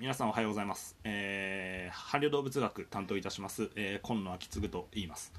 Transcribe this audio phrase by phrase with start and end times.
[0.00, 0.96] 皆さんおはようございます。
[1.02, 5.32] えー、伴侶動物学担当いたします、えー、今野昭嗣と言います。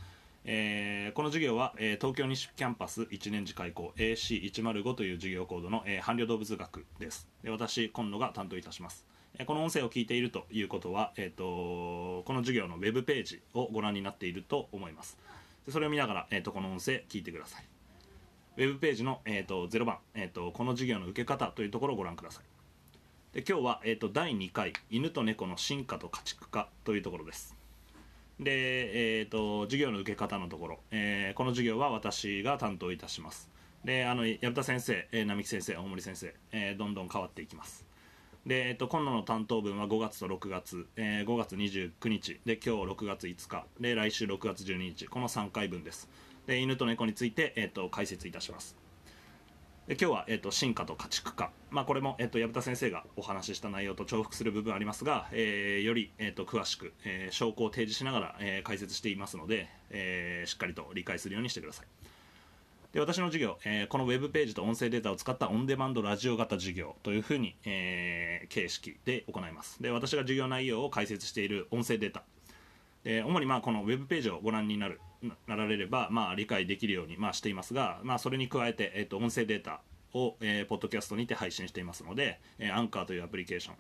[0.43, 7.29] えーこの授業は、えー東京西キャンパス1年次開校 AC105 という授業コードの、えー伴侶動物学です。
[7.41, 9.05] で私、今野が担当いたします。
[9.37, 15.17] えーこの音声を聞いているということは、えー、とこの授業のウェブページをご覧になっていると思います。
[15.65, 17.65] でそれを見ながら、えー、とこの音声聞いてください。
[18.57, 22.43] ウェブページの、えー、と0番、えーと、この授業の受け方というところをご覧ください。
[23.33, 27.55] で今日は、えー、と第2回犬と猫の進化と家畜化というところです。
[28.39, 33.51] で、えー、と授業の受け方のところ、えーこの授業は私が担当いたします。
[33.85, 37.85] であの薮田先生、並木先生大森先生、えーどんどん変わっていきます。
[38.47, 42.39] で、えー、と今野の担当分は5月と6月、えー5月29日。
[42.47, 43.65] で今日6月5日。
[43.79, 45.05] で来週6月12日。
[45.05, 46.09] この3回分です。
[46.47, 48.88] で犬と猫について、えー、と解説いたします。
[49.89, 61.87] で今日は、えー、と進化と家畜化、まあ、これも、えー、と薮田先生がお話しした内容と重複する部分ありますが、えーより、えー、と詳しく、えー証拠を提示しながら、えー解説していますので、えしっかりと理解するようにしてください。
[62.93, 69.81] で私の授業、えーこのウェブページと音声データを使ったオンデマンドラジオ型授業というふうに、えー形式で行います。
[69.81, 72.21] で私が授業内容を解説している音声データ。
[73.03, 75.01] で主にまあこのウェブページをご覧になる
[75.47, 79.81] なられればまあ理解できるようにまあしていますが、まあ、それに加えて、えっと音声データ
[80.13, 83.75] を、えーポッドキャストにて配信していますので、えーアンカーというアプリケーション、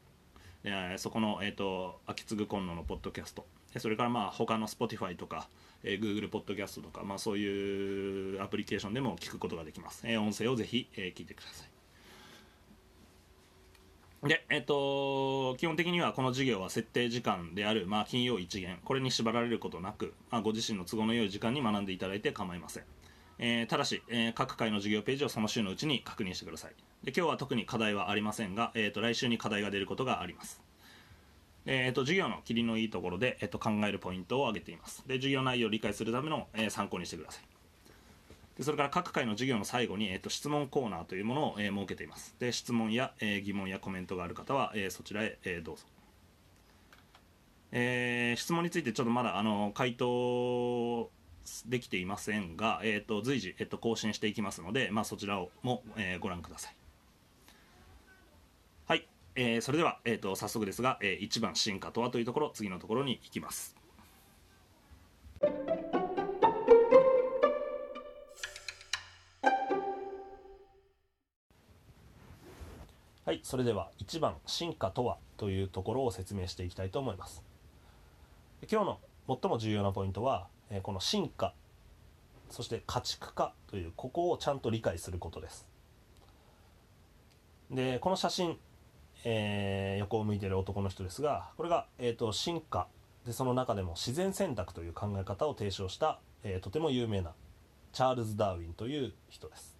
[0.65, 3.45] えーそこの、えっと秋継ぐ今野のポッドキャスト
[3.77, 5.47] それからまあ他の Spotify とか、
[5.83, 11.78] えー Google ポッドキャストとか、まあ、そういうアプリケーションでも聞くことができます、えー音声をぜひ、えー聞いてください。
[14.23, 22.83] で、えっと、基本的にはこの授業は設定時間である、まあ、金曜一元、これに縛られることなく、まあ、ご自身の都合の良い時間に学んでいただいて構いません。
[23.41, 26.71] えーただし、えー各回の授業ページをその週のうちに確認してください。
[27.05, 30.61] で今日は特に課題はありませんが、えー、と来週に課題が出ることがあります。
[31.65, 35.07] えー、と授業の切りのいいところで、えー、と考えるポイントを挙げています。
[35.07, 37.43] で授業内容を理解するための、え参考にしてください。
[38.59, 42.35] でそれから各回の授業の最後に、えー、と質問コーナーというものを、えー設けています。
[42.39, 45.83] で質問や、えー疑問やコメントがある方は、えーそちらへ、えーどうぞ。
[47.71, 51.09] えー質問についてちょっとまだあの回答
[51.67, 56.75] できていませんが、えー、と随時、えー、と更新していきますので、まあ、そちらをも、えーご覧ください。
[58.87, 63.78] はい、えーそれでは、えー、と早速ですが、え1番進化とはというところ次のところに行きます。
[73.39, 77.41] はい、それでは1番進化とはというところを説明していきたいと思います。
[78.69, 78.99] 今日の
[79.41, 81.53] 最も重要なポイントは、えこの進化
[82.49, 85.65] そして家畜化というここをちゃんと理解することです。
[87.71, 88.57] でこの写真、
[89.23, 92.87] えー横を向いている男の人ですがこれが、えー、と進化
[93.25, 97.33] でその中でも自然選択という考え方を提唱した、えーとても有名な
[97.93, 99.78] チャールズ・ダーウィンという人です。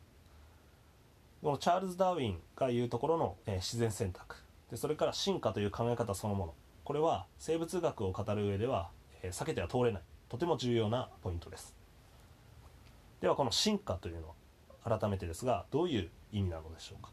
[1.41, 4.35] このチャールズ・ダーウィンが言うところの、えー自然選択。
[4.69, 6.53] でそれから進化という考え方そのもの。
[6.83, 8.89] これは生物学を語る上では、
[9.23, 10.01] えー避けては通れない。
[10.27, 11.73] とても重要なポイントです。
[13.21, 14.33] ではこの進化というの
[14.83, 17.11] は改めてですがどういう意味なのでしょうか。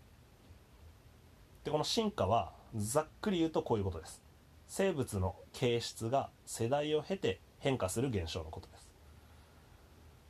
[1.63, 4.23] でこの進化はざっくり言うとこういうことです。
[4.67, 8.91] 生物の形質が世代を経て変化する現象のことです。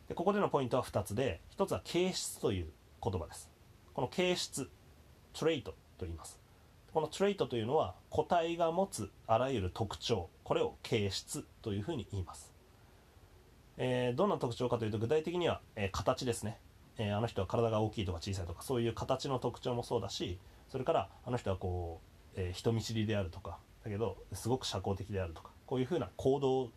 [0.08, 2.66] でここでのポイントは2つで1つは形質という
[3.02, 3.55] 言葉です。
[3.96, 4.68] この形質
[5.32, 6.38] トレイトと言います。
[6.92, 12.52] このトレイトというのは個体が持つあらゆる特徴これを形質というふうに言います、
[13.78, 16.58] えーどんな特徴かというと具体的には、えー形ですね、
[16.98, 22.02] えーあの人は体が大きいとか小さいとかそういう形の特徴もそうだしそれからあの人はこ
[22.36, 26.68] う、え人見知りであるとかだけどすごく社交的であるとかこういうふうな行動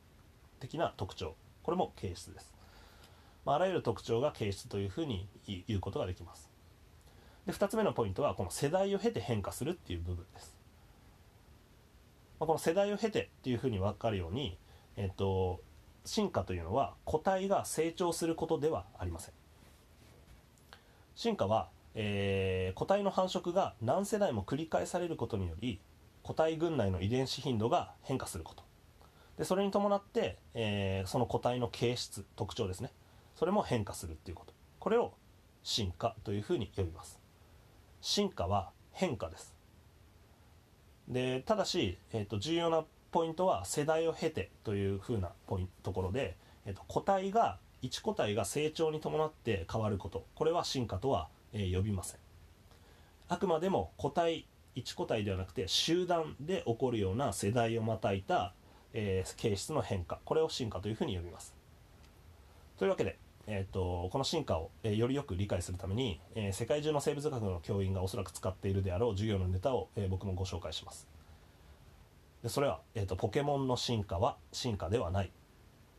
[0.61, 1.35] 的な特徴。
[1.63, 2.53] これも形質です、
[3.43, 6.48] まあ、あらゆる特徴が形質というふうに言う言うことができます。
[7.49, 10.55] で2つ目のポイントはこの世代を経て変化するっていう部分です、
[12.39, 14.55] まあ、この世代を経てっていうふうに分かるように、
[14.97, 15.59] えっと
[16.05, 19.33] 進化というのは個体が成長することではありません。
[21.15, 25.79] 進化は、えー個体の繁殖が何世代も繰り返されることにより
[26.21, 28.63] 個体群内の遺伝子頻度が変化すること。
[29.39, 32.91] でそれに伴って、えーその個体の形質特徴ですね。
[33.35, 34.53] それも変化するっていうこと。
[34.79, 35.13] これを
[35.63, 37.18] 進化というふうに呼びます。
[38.01, 39.55] 進化は変化です。
[41.07, 50.25] でただし、えー、と重要なポイントは世代を経てというふうなポインところで、えー、と個体が一個体が成長に伴って変わること。
[50.35, 52.19] これは進化とは、えー呼びません。
[53.27, 58.53] あくまでも個体一個体ではなくて集団で起こるような世代をまたいた、
[58.93, 60.19] えー、形質の変化。
[60.25, 61.55] これを進化というふうに呼びます。
[62.77, 63.17] というわけで、
[63.51, 71.07] えーと、この進化を、えー、よりよく理解するために、えー、世界中の生物学の教員がおそらく使っているであろう授業のネタを、え僕もご紹介します。
[72.43, 75.31] でそれは、えーと、ポケモンの進化は進化ではない、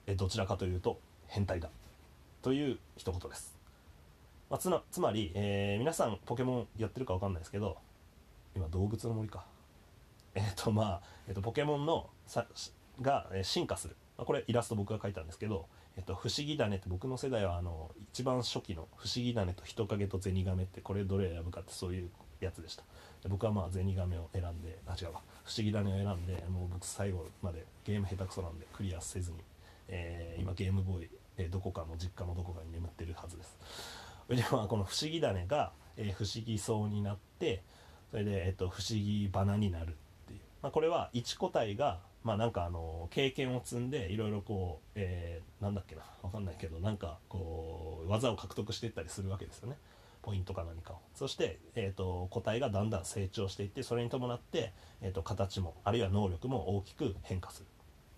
[0.06, 1.70] えどちらかというと変態だ。
[2.41, 3.58] という一言です、
[4.49, 7.79] まあ、つなつまり、え皆さんポケモンやってるか分かんないですけど
[8.55, 9.44] 今動物の森か。
[10.37, 12.47] えっ、とまあ、えーと、ポケモンのさ
[13.02, 15.67] がえ進化する、まあ、これイラスト僕が描いたんですけど
[16.00, 22.11] 「えーと、不思議だね」僕の世代はあの一番初期の「不思議だね」と「人影とゼニガメ」ってこれどれ選ぶかってそういう
[22.41, 22.85] やつでした。
[23.23, 25.23] で僕はまあゼニガメを選んであ違う不思
[25.58, 29.38] 議だねを選んでもう僕最後までゲーム下手くそなんでクリアせずに、
[29.88, 33.58] えー、今ゲームボーイ、えー、どこかの実家のどこかに眠ってるはずです。
[34.29, 37.62] でまあこの不思議だねが、えー、不思議そうになって
[38.11, 39.93] それで、えっと、不思議花になるっ
[40.26, 49.77] ていう、まあ、これは一個体がまあなんかあの経験を積んでいろいろこう、えー、なんだっけな分かんないけどなんかこう技を獲得していったりするわけですよね。
[50.23, 50.99] ポイントか何かを。
[51.15, 57.67] そして、えーと、個体がだんだん成長していってそれに伴って、えーと、形もあるいは能力も大きく変化する。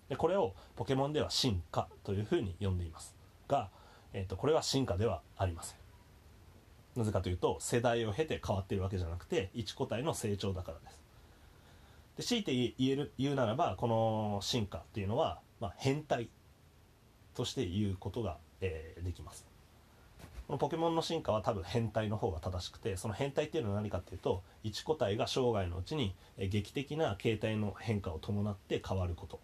[0.09, 3.15] でこれをポケモンでは進化というふうに呼んでいます。
[3.47, 3.69] が、
[4.11, 5.77] えーとこれは進化ではありません。
[6.95, 11.02] なぜかというと世代を経て変わってるわけじゃなくて一個体の成長だからです。
[12.17, 16.29] で強いて言える言うならばこの進化っていうのは、まあ、変態
[17.35, 19.45] として言うことが、えー、できます。
[20.47, 29.39] このポケモンの進化は多分変態の方が正しくてその変態っていうのは何かっていうと一個体が生涯のうちに劇的な形態の変化を伴って変わること。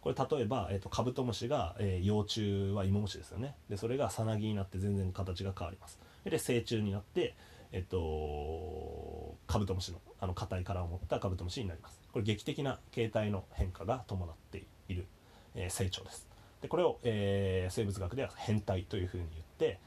[0.00, 3.54] これ例えば、えーと、カブトムシが、えー、幼虫は芋虫ですよね。
[3.68, 6.00] でそれがさなぎになって全然形が変わります。
[6.24, 7.34] で成虫になって
[7.72, 12.00] えっとカブトムシのあの硬い殻を持ったカブトムシになります。
[12.12, 15.06] これ劇的な形態の変化が伴っている、
[15.54, 16.28] えー、成長です。
[16.60, 19.80] でこれを、えー、生物学では変態というふうに言って、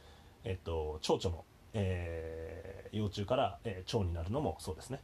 [0.43, 4.99] えっと、蝶々の、えー、幼虫から、えー、蝶になるのもそうですね。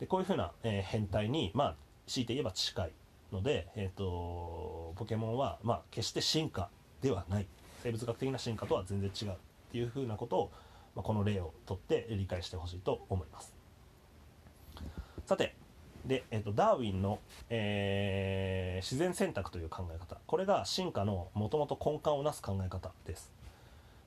[0.00, 1.76] でこういうふうな、えー、変態にまあ
[2.06, 2.92] 強いて言えば近い
[3.32, 7.46] ので、えーと、ポケモンは、まあ、決して進化ではない。
[7.82, 9.34] 生物学的な進化とは全然違うっ
[9.72, 10.50] ていうふうなことを、
[10.94, 13.54] ま、この例をとって理解してほしいと思います。
[15.26, 15.54] さて
[16.04, 17.18] で、えーと、ダーウィンの、
[17.48, 20.18] えー、自然選択という考え方。
[20.26, 23.32] これが進化のもともと根幹をなす考え方です。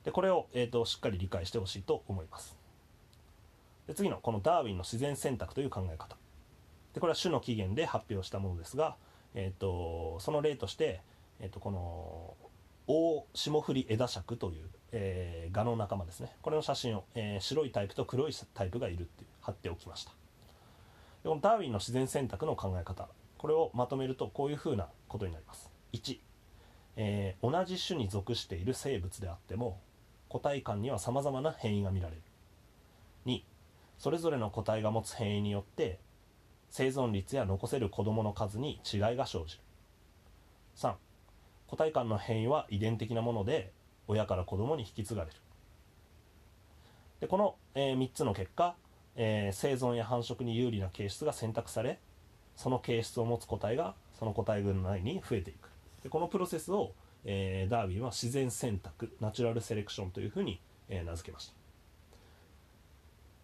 [0.04, 2.56] でこれを、えーとしっかり理解してほしいと思います。
[3.88, 6.16] で次のこのダーウィンの自然選択という考え方。
[6.94, 8.96] でこれは種の起源で発表したものですが、
[9.34, 11.00] えーと、その例として、
[11.40, 12.36] えーと、この
[12.90, 16.34] 大霜降り枝尺という、えー、蛾の仲間ですね。
[16.40, 20.12] これの写真を、えー、白いタイプと黒いタイプがいるっていう貼っておきました。
[21.22, 23.06] このダーウィンの自然選択の考え方
[23.36, 25.70] これをまとめるとこういうふうなことになります。
[25.92, 26.18] 1、
[26.96, 29.78] えー、同じ種に属している生物であっても
[30.30, 32.22] 個体間にはさまざまな変異が見られる。
[33.26, 33.42] 2
[33.98, 35.98] それぞれの個体が持つ変異によって
[36.70, 39.62] 生存率や残せる子どもの数に違いが生じる。
[40.76, 40.94] 3
[41.68, 43.72] 個体間の変異は遺伝的なもので
[44.08, 45.36] 親から子どもに引き継がれる。
[47.20, 48.74] でこの、えー、3つの結果、
[49.16, 51.98] えー、生存や繁殖に有利な形質が選択され
[52.56, 55.70] その形質を持つ個体がその個体群内に増えていく。
[56.02, 56.92] でこのプロセスを、
[57.24, 61.54] えー、ダーウィンは自然選択ナチュラルセレクションというふうに、え名付けました。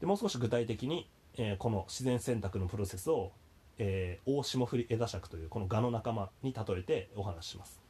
[0.01, 3.33] でもう少し具体的にえー、この自然選択のプロセスを、
[3.79, 7.84] えー、大霜降り枝尺というこの蛾の仲間に例えてお話しします。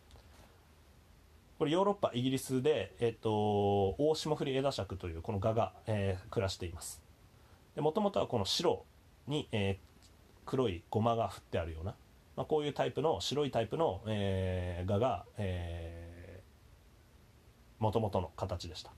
[1.58, 7.00] これヨーロッパイギリスで、えーと、大霜降り枝尺というこの蛾が、えー、暮らしています。
[7.74, 8.84] でもともとはこの白
[9.28, 9.76] に、えー、
[10.46, 11.94] 黒いゴマが振ってあるような、
[12.36, 15.24] まあ、こういうタイプの白いタイプの、えー、蛾が
[17.78, 18.92] もともとの形でした。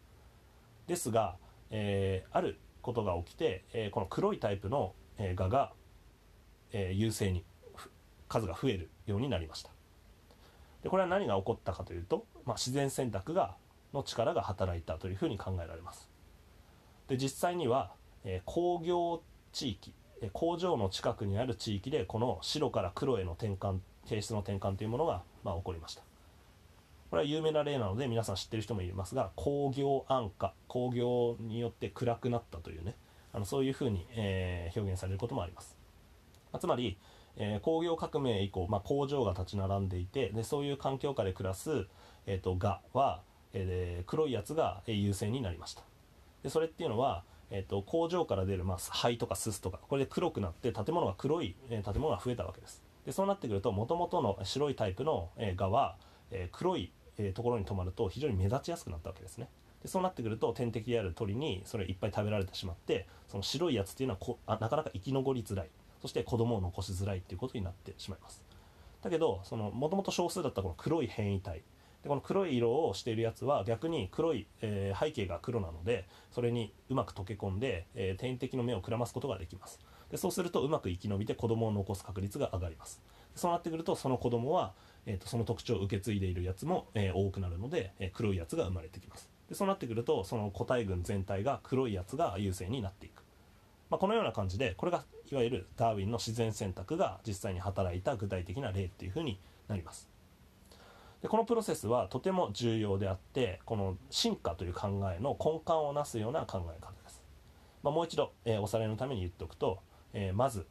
[0.87, 1.37] ですが、
[1.71, 5.73] えー、あることが起きて、えー、この黒いタイプの、えー、が、
[6.73, 7.45] えー、優勢に
[8.29, 9.71] 数が増えるようになりました。
[10.83, 13.57] でこれは何が起こったかというと、まあ、自然選択が
[13.93, 16.09] の力が働いたというふうに考えられます。
[17.09, 17.93] で実際には、
[18.25, 19.23] えー、工業
[19.53, 26.03] 地域え工場の近くにある地域でこの白から黒への転換形質の転換というものが、まあ、起こりました。
[27.11, 32.97] これは有名な例なので皆さん知ってる人もいますが工業安価工業によって暗くなったというね
[33.33, 35.77] あのそういうふうに、えー、表現されることもあります、
[36.53, 36.99] まあ、つまり、
[37.37, 41.87] えー、工業革命以降、まあ、工場が立ち並んでいてでそういう環境下で暮らす、
[42.27, 45.83] えーと、がは、えー、黒いやつが優勢になりました。
[46.43, 52.83] でそれっていうのは、えー、と工場から出る、まあ、灰とかすすとかこれで黒くなって建物が黒い、えー、建物が増えたわけです。
[53.05, 55.97] でそうなってくるともともとの白いタイプの、えー、蛾は、
[56.31, 59.49] えー、黒い、えー、ところに止まると非常に目立ちやすくなったわけですね。
[59.83, 65.69] でそうなってくると天敵である鳥にそれいっぱい食べられてしまってその白いやつっていうのはこあなかなか生き残りづらい。
[66.07, 68.41] そして子供を残しづらいっていうことになってしまいます。
[69.03, 69.41] だけど
[69.75, 71.63] もともと少数だったこの黒い変異体。
[72.05, 79.81] でこの黒い色をしているやつは逆に黒い、えー、背景が黒なのでそれにうまく溶け込んで、えー、天敵の目をくらますことができます。
[80.13, 83.03] でそうするとうまく生き延びて子供を残す確率が上がります。
[83.35, 84.75] そうなってくるとその子供は、
[85.07, 89.29] えーと、その特徴を受け継いでいるやつも、えー、多くなるので、え黒いやつが生まれてきます。
[89.49, 93.25] でそうなってくるとその個体群全体が黒いやつが優勢になっていく、
[93.91, 100.09] まあ、このような感じでこれがいわゆるダーウィンの自然選択が実際に働いた具体的な例っていうふうになります。
[101.23, 107.23] でこのプロセスはとても重要であってこの進化という考えの根幹をなすような考え方です、
[107.83, 109.81] まあ、もう一度、えー、おさらいのために言っておくと、
[110.13, 110.67] えー、まず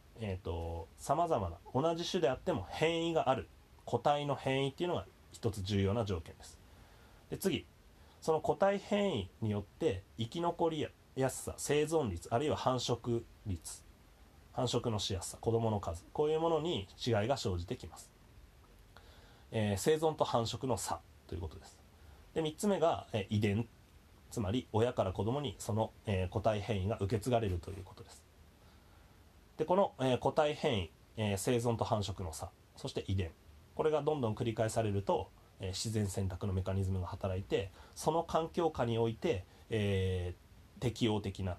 [0.98, 3.48] さまざ、まな同じ種であっても変異がある
[3.84, 6.58] 個体の変異っていうのが一つ重要な条件です。
[7.30, 7.66] で次
[8.22, 13.84] その個体変異によって生き残りやすさ生存率あるいは繁殖率
[14.56, 18.16] 繁殖のしやすさ子どもの数こういうものに違いが生じてきます
[19.58, 21.78] えー、生存と繁殖の差ということです。
[22.34, 23.68] で3つ目が、えー、遺伝
[24.30, 28.22] つまり親から子供にその、えー、個体変異が受け継がれるということです。
[29.58, 33.32] でこの、え、個体変異、え、生存と繁殖の差そして遺伝
[33.76, 35.30] これがどんどん繰り返されると、
[35.62, 40.34] え、自然選択のメカニズムが働いてその環境下において、え、
[40.82, 41.58] 適応的な、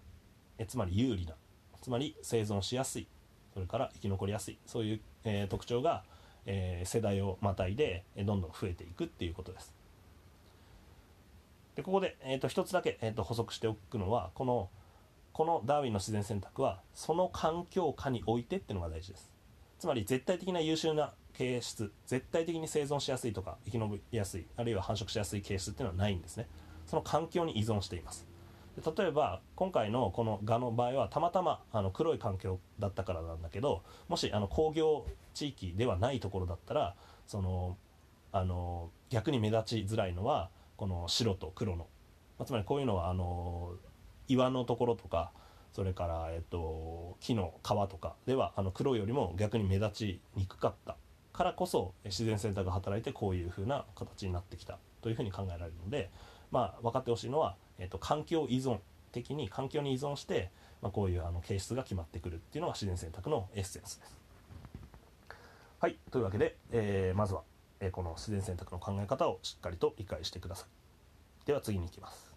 [0.58, 1.34] えつまり有利な
[1.86, 3.06] つまり生存しやすい
[3.54, 6.02] それから生き残りやすいそういう、えー、特徴が
[6.46, 9.74] えー、世代をまたいでどんどん増えていくっていうことです。
[11.74, 14.70] でここで、えーと、一つだけ、えーと、補足しておくのはこの
[15.32, 19.30] このダーウィンの自然選択はその環境下においてっていうのが大事です。
[19.78, 26.48] つまり絶対的な優秀な形質絶対的に生存しやすいとか生き延びやすいあるいは繁殖しやすい形質っていうのはないんですね。
[26.86, 28.25] その環境に依存しています。
[28.76, 36.94] 例えば今回のこの蛾の場合はたまたまあの黒い環境だったからなんだけどもしあの工業地域ではないところだったら
[37.26, 37.76] その
[38.32, 41.86] あの逆に目立ちづらいのはこの白と黒の、
[42.38, 43.72] まあ、つまりこういうのはあの
[44.28, 45.32] 岩のところとか
[45.72, 50.96] それから、えっと、木の皮とかではあの黒よりも逆に目立ちにくかった。
[51.36, 56.10] からこそ自然選択が働いてこういうふうな形になってきたというふうに考えられるので、
[56.50, 58.78] まあ、分かってほしいのはえーと、環境依存
[59.12, 60.50] 的に環境に依存して、
[60.82, 64.16] まあ、こういうあの形質が決まってくるっていうのが自然選択のエッセンスです。
[65.78, 67.42] はいというわけで、えー、まずは、
[67.80, 71.46] えー、この自然選択の考え方をしっかりと理解してください。
[71.46, 72.34] では次に行きます。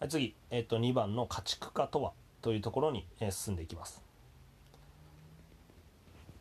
[0.00, 2.12] はい、次、えーと、と2番の家畜化とは？
[2.40, 4.07] というところに、えー、進んでいきます。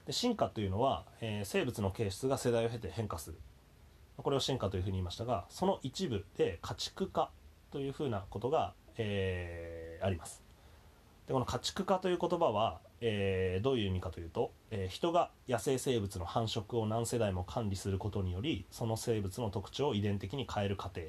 [0.08, 3.38] で進化というのは、えー、生物の形質が世代を経て変化する。
[4.16, 7.30] これを進化というふうに言いましたがその一部で家畜化
[7.70, 10.42] というふうなことが、えー、あります。
[11.28, 21.02] でこの家畜化という言葉は、えー、どういう意味かというと、え人が野生生物の繁殖を何世代も管理することによりその生物の特徴を遺伝的に変える過程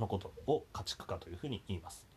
[0.00, 2.09] のことを家畜化というふうに言います。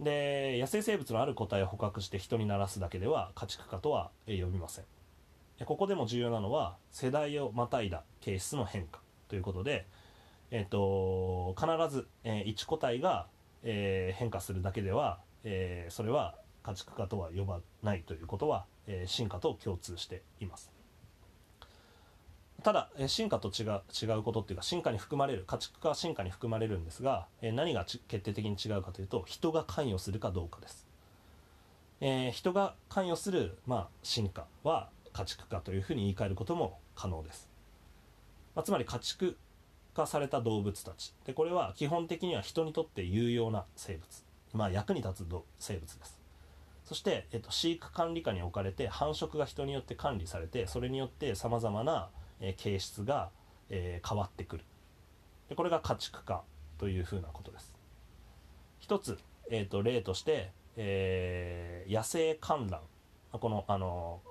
[0.00, 4.84] で野生生物のある個体を捕獲して人にならすだけでは家畜化とは呼びません。
[5.64, 9.86] ここでも重要なのは世代をまたいだ形質の変化ということで、
[10.50, 13.26] えーと、必ず、えー、1個体が、
[13.62, 20.75] えー、変化するだけでは、えー、それは家畜化とは呼ばないということは、え進化と共通しています。
[22.66, 30.84] ただ進化と違う違うことっていうか進化に含まれる家畜化は進化に含まれるんですがえ何が決定的に違うかというと人が関与するかどうかです、
[32.00, 37.48] えー、人が関与する、まあ、進化は家畜化というふうに言い換えることも可能です、
[38.56, 39.36] まあ、つまり家畜
[39.94, 41.14] 化された動物たち。
[41.24, 44.04] でこれは基本的には人にとって有用な生物、
[44.54, 45.26] まあ、役に立つ
[45.60, 46.18] 生物です。
[46.84, 52.08] そして、えっと、飼育管理下に置かれて繁殖が人によって管理されてそれによってさまざまな
[52.40, 53.30] え形質が、
[53.68, 54.64] え変わってくる。
[55.48, 56.42] でこれが家畜化
[56.78, 57.74] というふうなことです。
[58.78, 59.18] 一つ、
[59.50, 62.80] えーと、例として、えー、野生観覧。
[63.32, 64.22] このあの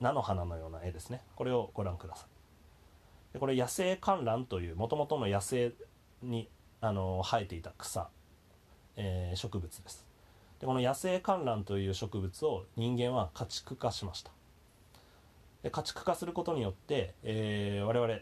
[0.00, 1.22] 菜の花のような絵ですね。
[1.36, 2.28] これをご覧ください。
[3.32, 5.72] でこれ野生観覧というもともとの野生
[6.22, 6.48] に
[6.80, 8.08] あの生えていた草、
[8.96, 10.06] えー、植物です。
[10.60, 14.35] でこの野生観覧という植物を人間は家畜化しました。
[15.66, 18.20] で家畜化することによって、えー、我々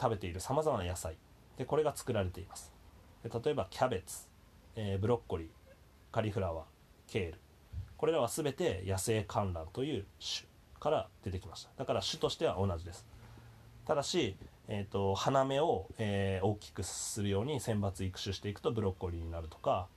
[0.00, 1.16] 食べているさまざまな野菜
[1.58, 2.72] でこれが作られています。
[3.22, 4.26] で例えばキャベツ、
[4.74, 5.48] えー、ブロッコリー
[6.12, 6.64] カリフラワー
[7.08, 7.34] ケール。
[7.98, 10.48] これらは全て野生観覧という種
[10.80, 11.68] から出てきました。
[11.76, 13.04] だから種としては同じです。
[13.84, 14.34] ただし、
[14.68, 19.88] えーと、花芽を、えー、大きくするように選抜育種していくとブロッコリーになるとか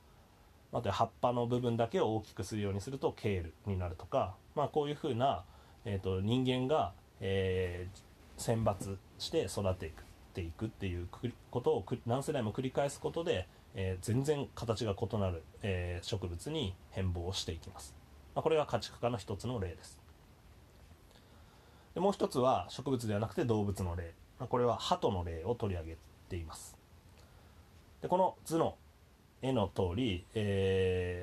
[0.74, 5.46] また葉っぱの部分だけを大きくするようにするとケールになるとか、まあ、こういうふうな、
[5.86, 9.94] えーと、人間が、えー、選抜して育て
[10.34, 11.08] ていくっていう
[11.52, 17.96] ことを何世代も繰り返すことで、えー、全然形が異なる、えー、植物に変貌していきます、
[18.34, 20.00] まあ、これが家畜化の一つの例です。
[21.94, 26.76] でもう一つは植物ではなくて動物の例、まあ、これは鳩の例を取り上げています。
[28.02, 28.76] でこの図の
[29.42, 30.26] 絵の通り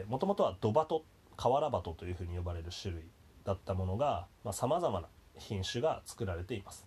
[0.09, 1.05] もともとはドバト
[1.37, 3.05] 瓦鳩というふうに呼ばれる種類。
[3.45, 5.09] だったものがさまざ、まな
[5.39, 6.87] 品種が作られています。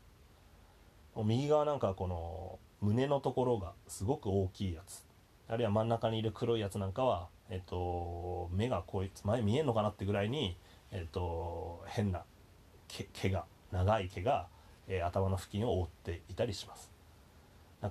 [1.16, 5.04] 右側なんかこの胸のところがすごく大きいやつ。
[5.48, 10.58] あるいは真ん中にいる黒いやつなんかは、えっと、目がこいつ前見えんのかなってぐらいに、
[10.92, 12.24] えっと、変な
[12.88, 14.48] 毛毛が長い毛が、
[14.88, 16.92] えー、頭の付近を覆っていたりします。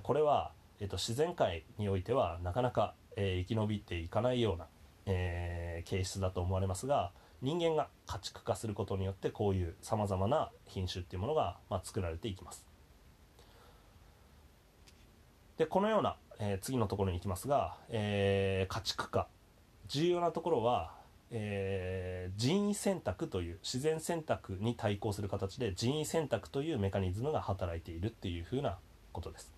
[0.03, 4.67] これは、えっと、自然界においてはなかなか、えー、生き延びていかないような、
[5.05, 7.11] えー、形質だと思われますが
[7.41, 12.65] 人間が家畜化することによってこういうさまざまな品種っていうものが、まあ、作られていきます。
[15.57, 19.27] でこのような、えー、次のところに行きますが、えー、家畜化。
[19.87, 20.95] 重要なところは、
[21.29, 28.77] えー、人為選択という自然選択に対抗する形で人為選択というメカニズムが働いているっていうふうな
[29.13, 29.53] ことです。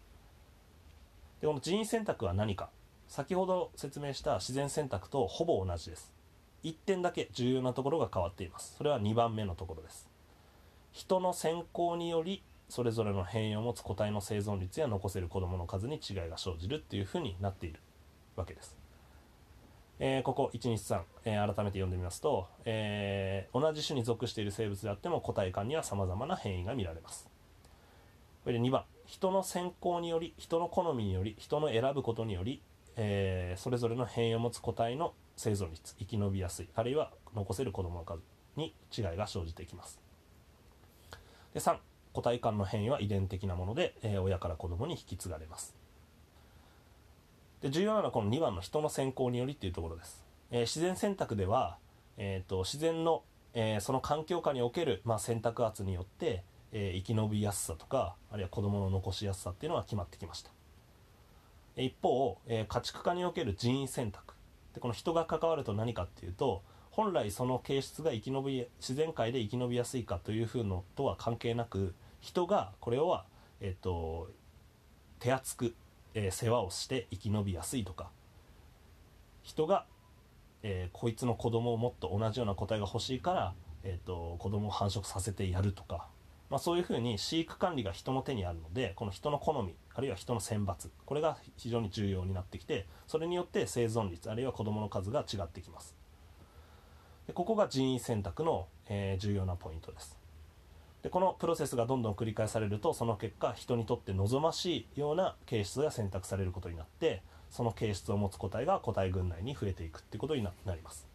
[1.41, 2.69] でこの人為選択は何か。
[3.07, 6.16] 先ほど説明した自然選択とほぼ同じです。
[6.63, 10.07] 1点だけ重要なところが変わっていますそれは2番目のところです
[10.91, 17.79] 人の選考によりそれぞれの変異を持つ個体の生存率や残せる子どもの数に違いが生じるっていうふうになっている
[18.35, 18.75] わけです。
[19.99, 27.27] えー、ここ123、えー、改めて読んでみますと、えー、同じ種に属している生物であっても個体間にはさまざまな変異が見られます。
[28.43, 32.61] これで2番人の選考により人の好みにより人の選ぶことにより、
[32.97, 38.21] えー、それぞれの変異を持つ個体の生存率生き延びやすいあるいは残せる子どもの数
[38.55, 40.01] に違いが生じてきます。
[41.53, 41.77] で3
[42.11, 45.75] 個体間の変異は遺伝的なもので、えー、親から子供に引き継がれます。
[47.61, 51.77] で重要なのはこの2番の人の選考によりっていうところです、えー、自然選択では、
[52.17, 53.23] えーと、自然の、
[53.55, 60.51] え、その環境下における、まあ、選択圧によって、え生き延びやすさとかあるいは子供の残しやすさっていうのは決まってきました。
[61.83, 64.37] 一方、え家畜化における人為選択。
[64.77, 66.61] でこの人が関わると何かっていうと
[66.91, 73.25] 本来その形質が生き延び自然界で生き延びやすいかというふうのとは関係なく人がこれは、
[73.59, 74.29] えっと、
[75.19, 75.75] 手厚く、
[76.13, 78.09] えー、世話をして生き延びやすいとか
[79.41, 79.85] 人が、
[80.61, 86.07] えー、こいつの子供をもっと同じような個体が欲しいから、えーと、子供を繁殖させてやるとか、
[86.49, 95.95] まあ、そういうふうに飼育管理が人の手にあるのでこの人の好みあるいは人の選抜これが非常に重要になってきてそれによって生存率あるいは子供の数が違ってきます。
[97.27, 100.17] でここが人為選択の、えー、重要なポイントです。
[101.03, 111.07] でこのプロセスがどんどん繰り返されるとその結果人にとって望ましいような形質が選択されることになってその形質を持つ個体が個体群内に増えていくってことになります。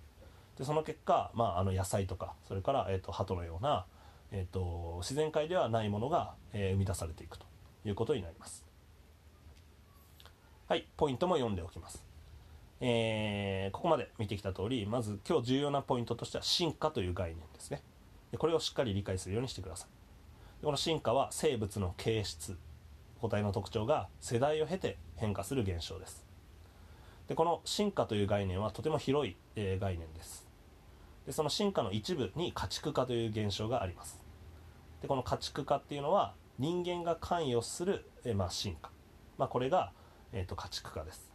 [0.58, 3.86] でその結果、まあ、あの野菜とかそれから、えーと、鳩のような、
[4.32, 7.46] えーと、自然界ではないものが、えー、生み出されていくと
[7.84, 8.64] いうことになります。
[10.68, 12.02] はいポイントも読んでおきます。
[12.80, 17.82] えー、ここまで見てきた通りまず今日重要なポイントとしては進化という概念ですね。
[18.30, 20.64] でこれをしっかり理解するようにしてください。
[20.64, 22.58] この進化は生物の形質
[23.20, 26.24] 個体の特徴が世代を経て変化する現象です。
[27.28, 30.46] でこの進化という概念はとても広い、えー、概念です。
[31.26, 34.21] でその進化の一部に家畜化という現象があります。
[35.02, 38.90] でこの家畜化っていうのは人間が関与する、え、まあ、進化、
[39.36, 39.92] まあ、これが、
[40.32, 41.30] えーと、家畜化です。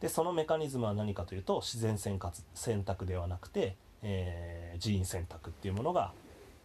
[0.00, 2.18] でそのメカニズムは何かというと自然選
[2.84, 6.12] 択ではなくてえー、人員選択っていうものが、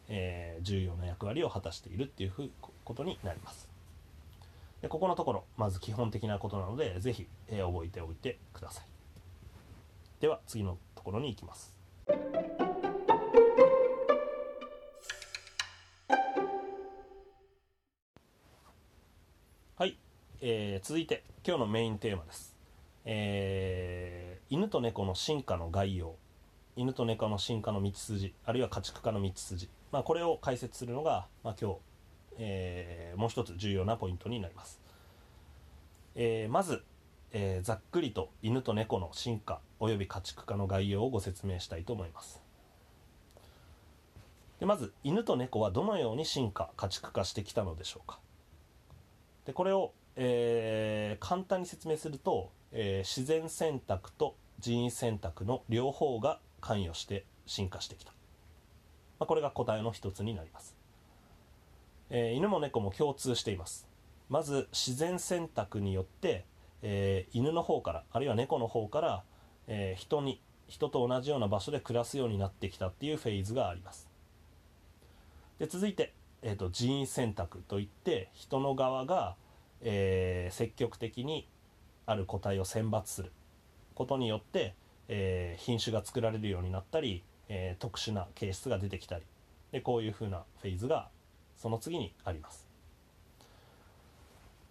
[0.10, 2.52] えー、重要な役割を果たしているっていうふう
[2.84, 3.68] ことになります。
[4.82, 8.86] でここのところまず基本的なことなので是非、えー、覚えておいてください。
[10.20, 11.74] では次のところに行きます。
[20.42, 22.56] えー、続いて今日のメインテーマです、
[23.04, 26.16] えー、犬と猫の進化の概要。
[26.78, 28.34] 犬と猫の進化の道筋。
[28.46, 29.68] あるいは家畜化の道筋。
[29.92, 31.78] まあ、これを解説するのが、まあ、今日、
[32.38, 34.80] えー、もう一つ重要なポイントになります、
[36.16, 36.84] えー、まず、
[37.34, 42.42] えー、ざっくりと犬と猫の進化および家畜化の概要をご説明したいと思います。
[44.62, 48.20] でまず犬と猫はどのように進化家畜化してきたのでしょうか。
[49.46, 49.92] でこれを、
[50.22, 58.12] えー、簡単に説明すると、えー、自然選択と人為選択の両方が関与して進化してきた、
[59.18, 60.76] まあ、これが答えの一つになります、
[62.10, 63.88] えー、犬も猫も共通しています。
[64.28, 66.46] まず自然選択によって、
[66.82, 69.24] えー、犬の方からあるいは猫の方から、
[69.68, 74.08] えー、人に人と同じような場所で暮らすようになってきたっていうフェーズがあります。
[75.60, 79.36] で続いて、えーと、人為選択といって人の側が、
[79.82, 81.48] えー、積極的に
[82.06, 83.32] ある個体を選抜する
[83.96, 84.76] ことによって、
[85.08, 89.26] えー、品種が作られるようになったり、えー、特殊な形質が出てきたり。
[89.72, 91.10] でこういうふうなフェーズが
[91.58, 92.68] その次にあります。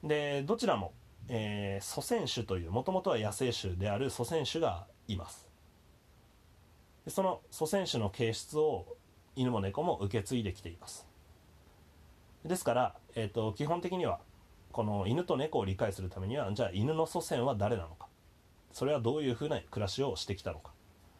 [0.02, 0.92] でどちらも、
[1.28, 5.46] えー、祖先種というもともとは野生種である祖先種がいます。
[7.04, 8.96] でその祖先種の形質を
[9.36, 11.06] 犬も猫も受け継いできています。
[12.44, 14.20] ですから、えーと、基本的には
[14.78, 18.06] この犬と猫を理解するためにはじゃあ犬の祖先は誰なのか。
[18.70, 20.70] それはどういうふうな暮らしをしてきたのか。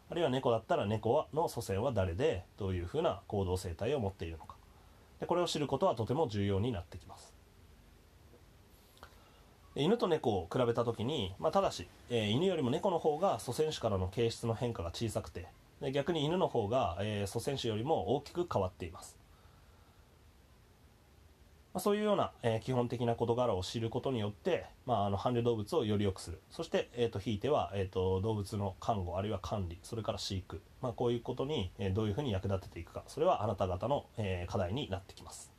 [0.09, 4.55] あるいは猫だったら猫はの祖先は誰でどういうふうな行動生態を持っているのか。
[5.18, 7.35] でこれを知ることはとても重要になってきます。
[9.75, 15.49] 犬と猫を比べた時に、まあ、ただし、えー、犬よりも猫の方が祖先種からの形質の変化が小さくて
[15.81, 19.17] で逆に犬の方が、えー、祖先種よりも大きく変わっています、
[21.74, 26.40] まあ、そういうような、えー、基本的な事柄を知ることによって、まあ、あの伴侶動物をより良くする。
[26.50, 33.04] そして、えーと、ひいては、えーと、動物の看護あるいは管理それから飼育、まあ、こういうことに、えー、どういうふうに役立てていくか。
[33.07, 35.52] それはあなた方の、えー、課題になってきます、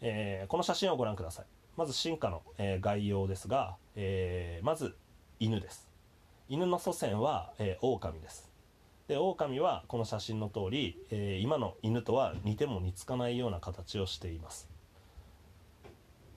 [0.00, 1.46] えー、この写真をご覧ください。
[1.76, 4.96] まず進化の、えー、概要ですが、えー、まず
[5.40, 5.88] 犬です。
[6.48, 8.47] 犬の祖先は、えー、狼です。
[9.08, 14.68] で狼はこの写真の通り、えー、今の犬とは似ても似つかないような形をしています。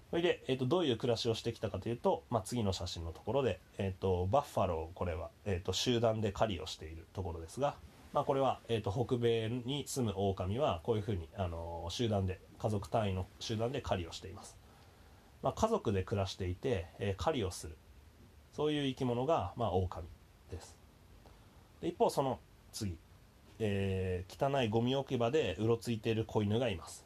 [0.10, 7.76] それで、えーと、どういう暮らしをしてきたかというと、まあ、次の写真のところで、えーと、バッファローこれは、えーと、集団で狩りをしているところですが、
[8.14, 14.58] まあ、これは、えー、と北米に住む狼はこういうふうに、あの集団で家族単位の集団で狩りをしています、
[15.42, 17.78] まあ、家族で暮らしていて、えー、狩りをする。
[18.54, 20.06] そういう生き物が、まあ、狼
[20.50, 20.78] です。
[21.82, 22.40] で一方その
[22.72, 22.98] 次、
[23.60, 27.06] えー、汚いゴミ置き場でうろついている子犬がいます、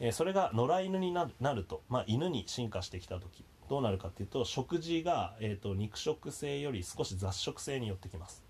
[0.00, 1.24] えー、それが野良犬にな
[1.54, 3.44] ると、まあ、犬に進化してきた時。
[3.68, 8.44] どうなるかっていうと食事が、えーと、肉食性より少し雑食性によってきます。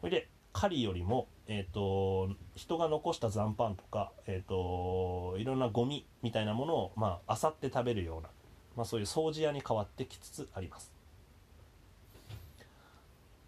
[0.00, 8.28] それで狩りよりも、えーと、人が残した残飯とか、えーと、いろんなゴミみたいなものをまあ漁って食べるような、
[8.76, 10.92] まあ、そういう掃除屋に変わってきつつあります。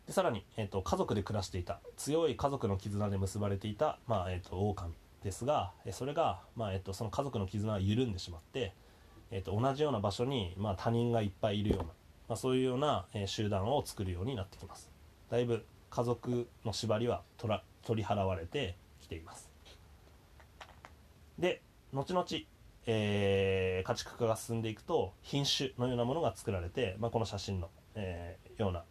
[0.06, 8.74] でさらに、えーと、家族で暮らしていた強い家族の絆で結ばれていた、まあえーと、狼ですがそれが、まあえーと、その家族の絆が緩んでしまって、
[9.30, 11.92] えー、と同じような場所に、まあ、他人がいっぱいいるような、ま
[12.34, 14.90] あ、そういうような、えー、集団を作るようになってきます。
[15.30, 19.50] だいぶ家族の縛りは取ら取り払われてきています。
[21.38, 21.62] で
[21.92, 22.26] 後々
[22.86, 28.82] えー、家畜化が進んでいくと品種のようなものが作られて、まあ、この写真の、えー、ような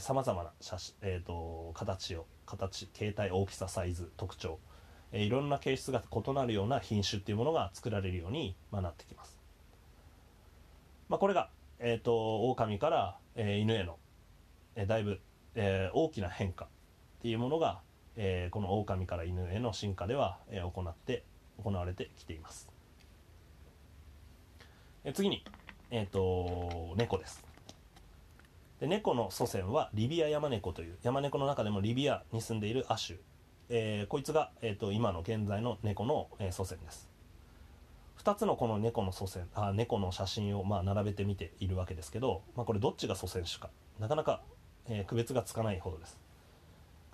[0.00, 4.58] さまざまな写真、えーと、形を形形態大きさサイズ特徴、
[5.12, 9.38] えー、いろんな形質が異なるような品種っていうものが作られるように、まあ、なってきます、
[11.08, 13.98] まあ、これが、えーと、狼から、えー、犬への、
[14.74, 15.20] えー、だいぶ、
[15.54, 16.68] えー、大きな変化っ
[17.22, 17.80] ていうものが、
[18.16, 21.22] えー、この狼から犬への進化では、えー、行って
[21.62, 22.68] 行われてきています、
[25.04, 25.44] えー、次に、
[25.92, 27.47] えーと猫です。
[28.80, 33.18] で猫の祖先はリビアヤマネコという山猫の中でもリビアに住んでいる亜種、
[33.70, 37.08] えー、こいつが、えーと、今の現在の猫の、えー、祖先です。
[38.22, 43.70] 2つのこの猫の祖先あ猫の写真をまあ並べてみているわけですけど、まあ、これどっちが祖先種か。
[43.98, 44.42] なかなか、
[44.88, 46.18] えー、区別がつかないほどです。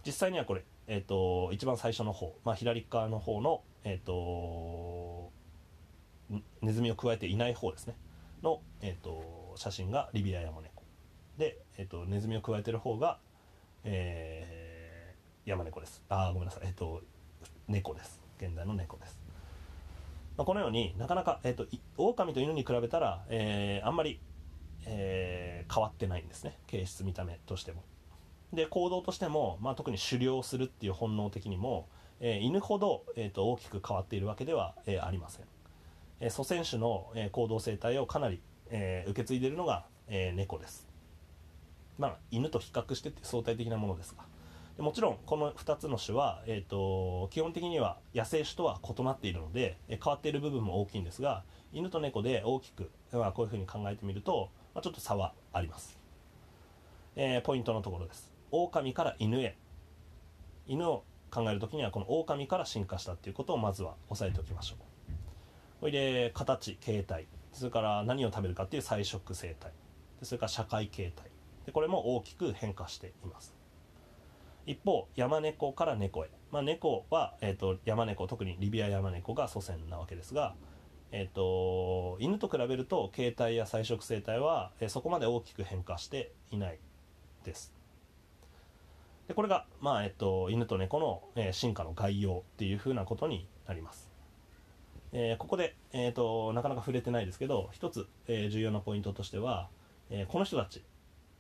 [0.05, 5.31] 実際にはこれ、えーと、一番最初の方、まあ、左側の方の、えーと、
[6.61, 7.95] ネズミを加えていない方ですね。
[8.43, 10.74] の、えー、と写真がリビアヤマネコ
[11.39, 13.19] で、えっと、ネズミを加えてる方が、
[13.85, 16.03] えー、山猫です。
[16.09, 16.63] あごめんなさい。
[16.67, 17.03] えっと
[17.69, 18.21] 猫です。
[18.39, 19.19] 現代の猫です、
[20.37, 21.67] まあ、このようになかなか、えっと、
[21.97, 24.21] 狼と犬に比べたら、えー、あんまり、
[24.87, 26.59] えー、変わってないんですね。
[26.67, 27.83] 形質見た目としても。
[28.53, 31.89] で行動としても、まあ、特に狩猟するっていう本能的にも、
[32.21, 35.45] えー犬ほど、えー、と大きく変わっているわけでは、えーありません、
[36.21, 40.87] えー祖先種の、えー行動生態をかなり、えー受け継いでいるのが、えー猫です。
[41.99, 44.25] まあ犬と比較してって相対的なものですが
[44.77, 55.99] でもちろんこの2つの種は、えー、と基本的には野生種とは異なっているので、え変わっている部分も大きいんですが犬と猫で大きく、まあ、こういうふうに考えてみると、まあ、ちょっと差はあります、
[57.15, 58.33] えーポイントのところです。
[58.51, 59.57] 狼から犬へ。
[60.67, 64.79] 犬を考える時にはこの狼から進化したっていうことをまずは押さえておきましょう。
[65.81, 67.27] ほいで形形態。
[67.53, 69.73] それから何を食べるかっていう菜食生態。
[70.23, 71.34] それから社会形態。
[71.67, 73.55] でこれも大きく変化しています。
[74.67, 80.55] 一方山猫から猫へ、まあ、猫は、えー、と山猫特にリビア山猫が祖先なわけですが、
[81.13, 86.79] えー、と犬と比べると形態や菜食生態は、えーそこまで大きく変化していない
[87.45, 87.75] です。
[89.29, 94.11] でこれが、まあえっと、犬と猫の、えー進化の概要っていうふうなことになります、
[95.13, 99.69] えーここで、えー、となかなか触れてないですけど一つ、えー重要なポイントとしては、
[100.09, 100.83] えーこの人たち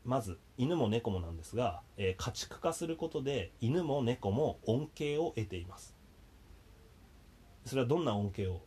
[0.04, 5.96] まず犬も猫もなんですが、えー家畜化することで犬も猫も恩恵を得ています。
[7.64, 8.60] それはどんな恩恵を、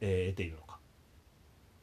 [0.00, 0.78] えー得ているのか。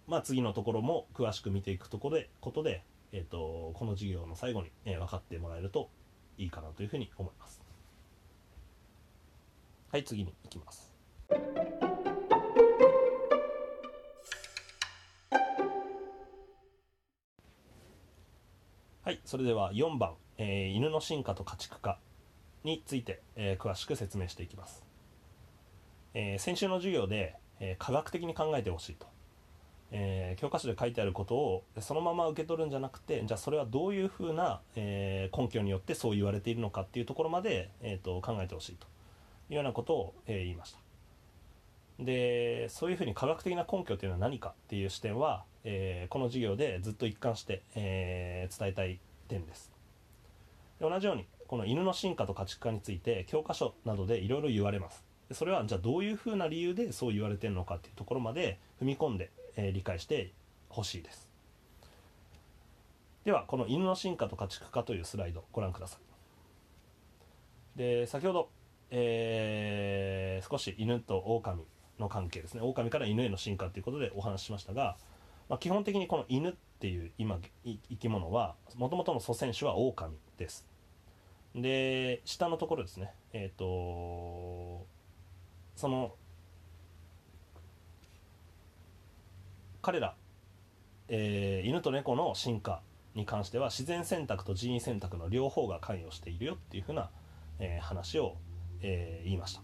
[0.07, 5.89] まあ次のところも詳しく見ていくとこでことで、えー、とこの授業の最後に、えー分かってもらえると
[6.37, 7.61] いいかなというふうに思います。
[9.91, 10.95] はい次に行きます。
[19.09, 21.97] はいそれでは4番、えー犬の進化と家畜化
[22.63, 24.85] について、えー詳しく説明していきます、
[26.13, 29.07] えー先週の授業で、え科学的に考えてほしいと、
[29.89, 38.85] え教科書で書いてあることをそのまま受け取るんじゃなくてじゃあそれはどういうふうな、え根拠によってそう言われているのかっていうところまで、えーと考えてほしいと。
[39.49, 40.79] いうようなことを、え言いました。
[41.97, 49.71] でそういうふうに科学的な根拠というのは何かっていう視点は、えーこの授業でずっと一貫して、えー伝えたい点です。
[50.79, 55.03] で同じようにこの犬の進化と家畜化について教科書などでいろいろ言われます。
[55.31, 60.31] それはじゃあどういうふうな理由でそう言われてるのかっていうところまで踏み込んで、えー理解して
[60.69, 61.27] ほしいです。
[63.25, 67.77] ではこの犬の進化と家畜化というスライドご覧ください。
[67.77, 68.49] で先ほど、
[68.91, 71.61] えー少し犬と狼
[71.99, 72.61] の関係ですね。
[72.61, 74.95] 狼から犬への進化ということでお話ししましたが、
[75.49, 80.65] まあ、基本的にこの犬っていう今生き物はもともとの祖先種は狼です。
[81.55, 83.11] で下のところですね。
[83.33, 84.85] えっ、と
[85.75, 86.13] その
[89.81, 90.15] 彼ら、
[91.07, 92.81] えー犬と猫の進化
[93.15, 97.09] に関しては自然選択と人為選択の両方が関与しているよっていうふうな、
[97.59, 98.37] えー話を、
[98.81, 99.61] えー言いました。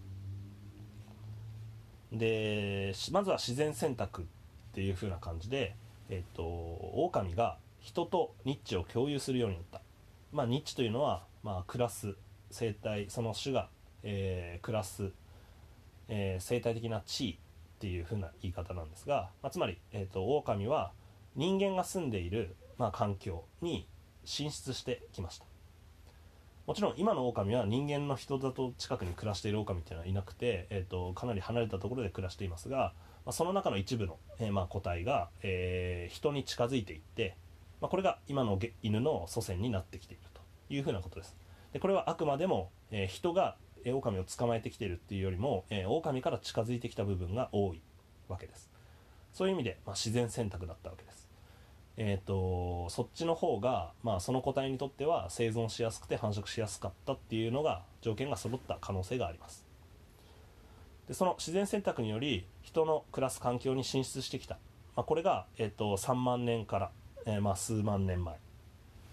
[2.12, 4.26] でまずは自然選択
[4.76, 5.74] っていうふうな感じで
[6.08, 9.80] えっ、と狼が人とニッチを共有するようになった。
[10.32, 12.14] まあニッチというのは、まあ、クラス
[12.50, 13.68] 生態その種が、
[14.02, 15.12] えークラス、
[16.08, 17.36] えー生態的な地位っ
[17.78, 20.92] ていうふうな言い方なんですが、まあ、つまり、えー、と狼は
[21.34, 23.86] 人間が住んでいる、まあ、環境に
[24.24, 25.46] 進出してきました。
[26.66, 32.92] もちろん今の狼は人間の人里近くに暮らしている狼っていうのはいなくて、えー、とかなり離れたところで暮らしていますが、
[33.26, 37.36] まあ、その中の一部の、えーまあ、個体が、えー人に近づいていって、
[37.80, 40.40] まあ、これが今の犬の祖先になってきていると
[40.72, 41.36] いうふうなことです。
[41.72, 47.82] でこれはあくまでも、えー人がえー狼を捕まえてきているっていうよりも、えー狼から近づいてきた部分が多い
[48.28, 48.70] わけです。
[49.32, 51.28] そういう意味で、まあ、自然選択だったわけです。
[51.96, 59.65] えー、とそっちの方が、まあ、その個体にとっては生存しやすくて繁殖しやすかったっていうのが条件が揃った可能性があります。
[61.08, 64.58] でその自然選択により人の暮らす環境に進出してきた、
[64.96, 66.90] まあ、これが、えー、と3万年から、
[67.26, 68.36] えーまあ、数万年前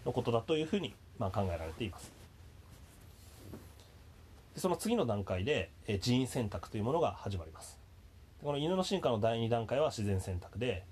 [0.06, 2.12] のことだというふうに、まあ、考えられています。
[4.56, 7.79] でその次の段階で、えー人為選択というものが始まります。
[8.43, 10.84] この犬の進化の第2段階は自然選択で、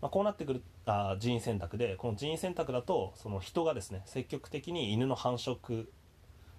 [0.00, 5.86] まあ、こうなってくるあ人為選択でこの人為選択だとその人がですね積極的に犬の繁殖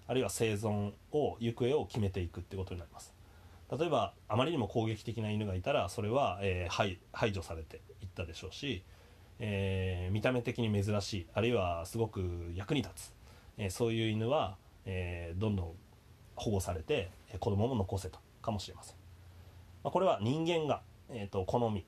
[0.06, 3.14] あるいは生存を行方を決めていくってことになります。
[3.76, 8.84] 例えばあまりにも攻撃的な犬がいたらそれは、えー排排除されていったでしょうし、
[9.38, 13.14] えー見た目的に珍しいあるいはすごく役に立つ、
[13.56, 15.72] えーそういう犬は、えどんどん
[16.36, 18.96] 保護されて子供も残せたかもしれません、
[19.84, 21.84] まあ、これは人間が、えー、と好み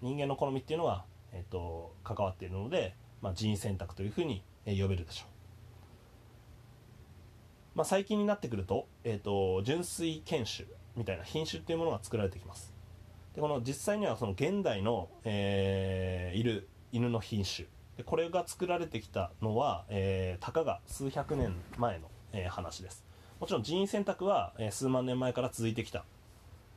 [0.00, 5.28] 人間の好みっていうのは、えー、と関わっているので、まあ、人為選択というふうに、え呼べるでしょう。
[7.76, 12.72] まあ、最近になってくると,、えーと、純粋犬種みたいな品種っていうものが作られてきます。
[13.34, 17.68] でこの実際にはその現代の、えー、いる犬の品種。
[17.96, 23.04] でこれが作られてきたのは、えー、たかが数百年前の、えー、話です。
[23.40, 26.04] もちろん人為選択は、えー、数万年前から続いてきた、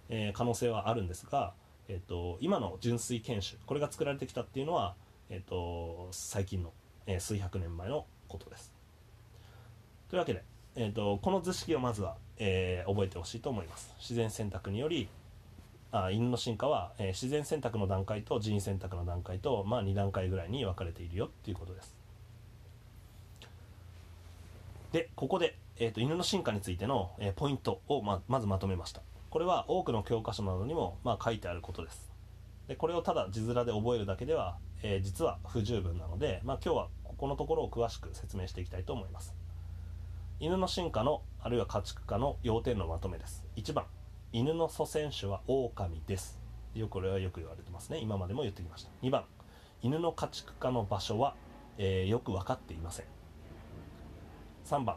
[0.09, 1.53] えー、可能性はあるんですが、
[1.87, 4.95] えーと、今の純粋犬種これが作られてきたっていうのは、
[5.29, 6.73] えーと、最近の、
[7.05, 8.73] えー、数百年前のことです。
[10.09, 10.43] というわけで、
[10.81, 13.93] えーと、この図式をまずは、えー、覚えてほしいと思います。
[13.99, 15.09] 自然選択により
[15.91, 21.93] あ犬の進化は、えー、自然選択の段階と人為選択の段階と、まあ、2段階ぐらいに分かれているよっていうことです。
[24.93, 29.01] でここで、えーと、犬の進化についての、えー、ポイントをままずまとめました。
[29.31, 32.09] これは多くの教科書などにも、まあ、書いてあることです。
[32.69, 39.35] でこれをただ字面で覚えるだけでは、えー、実は不十分なので、まあ、今日はここのところを詳しく説明していきたいと思います。
[40.41, 43.43] 犬の進化のあるいは家畜化の要点のまとめです。
[43.57, 43.83] 1番
[44.31, 46.39] 犬の祖先種は狼です。
[46.73, 47.97] よくこれはよく言われてますね。
[47.97, 48.89] 今までも言ってきました。
[49.03, 49.25] 2番
[49.81, 51.35] 犬の家畜化の場所は、
[51.77, 53.05] えー、よく分かっていません。
[54.63, 54.95] 3番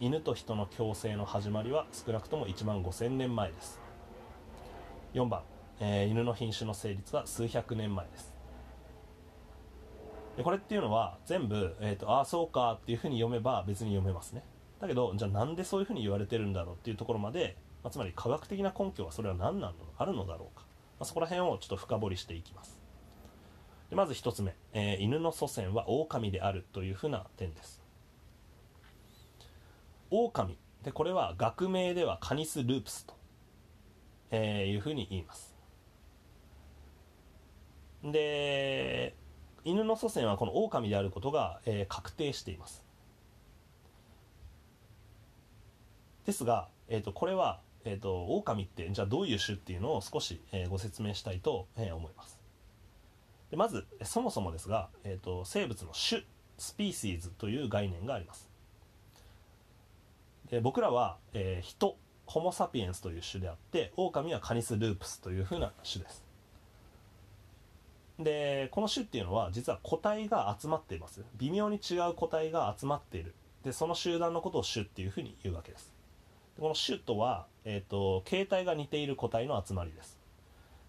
[0.00, 3.78] 犬と人の共生の始まりは少なくとも1万5000年前です。
[5.12, 5.42] 4番、
[5.80, 8.34] えー、犬の品種の成立は数百年前です。
[10.38, 14.42] でこれっていうのは全部、えーと、ああそうかっていうふうに読めば別に読めますね。
[14.80, 20.64] だけどじゃあなんでそういうふうに言われてるんだろうっていうところまでまあ、つまり科学的な根拠はそれは何なのあるのだろうか、
[20.98, 22.78] まあ、そこら辺をちょっと深掘りしていきます。
[23.90, 27.82] でまず1つ目、えー、犬の祖先は狼であるというふうな点です。
[30.10, 30.58] 狼。
[30.82, 33.14] でこれは学名ではカニス・ループスと、
[34.30, 35.54] えー、いうふうに言います。
[38.04, 39.14] で
[39.64, 42.87] 犬の祖先はこの狼であることが、えー、確定しています。
[46.28, 52.38] ですが、えーとこれはえーと、狼ってじゃあどういう種っていうのを少し、えー、ご説明したいと、えー、思います。
[53.50, 56.22] でまずそもそもですが、えーと、生物の種
[56.58, 58.50] スピーシーズという概念があります。
[60.50, 66.24] で僕らは、えー、人ホモ・サピエンスという種であって狼はカニス・ループスというふうな種です。
[68.18, 71.24] でこの種っていうのは実は個体が集まっています。
[71.38, 73.34] 微妙に違う個体が集まっている。
[73.64, 75.97] でその集団のことを種っていうふうに言うわけです。
[76.58, 80.18] この種とは、えーと、形態が似ている個体の集まりです。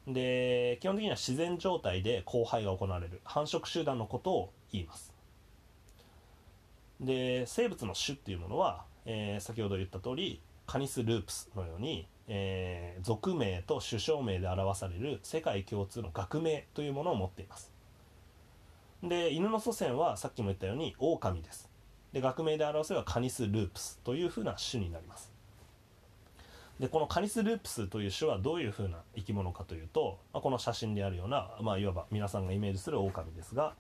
[0.08, 5.14] で基本的には自然状態で交配が行われる繁殖集団のことを言います。
[7.00, 17.72] で生物の種っていうものは、えー、先ほど言った通りカニス・ループスのように、えー、属名と種称名で表される世界共通の学名というものを持っています。
[19.04, 21.70] で犬の祖先はさっきも言ったように狼です。
[22.12, 25.39] で学名で表せばカニス・ループスというふうな種になります。
[26.80, 33.74] でこのカニスループスという種はどういうふうな生き物かというと、まあ、この写真であるような、まあ、いわば皆さんがイメージするオオカミですが、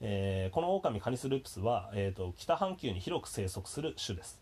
[0.00, 4.40] えー、このオオカミカニスループスは、えーと、北半球に広く生息する種です。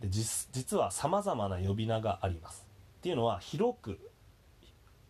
[0.00, 2.66] で実はさまざまな呼び名があります。
[2.98, 3.98] っていうのは広く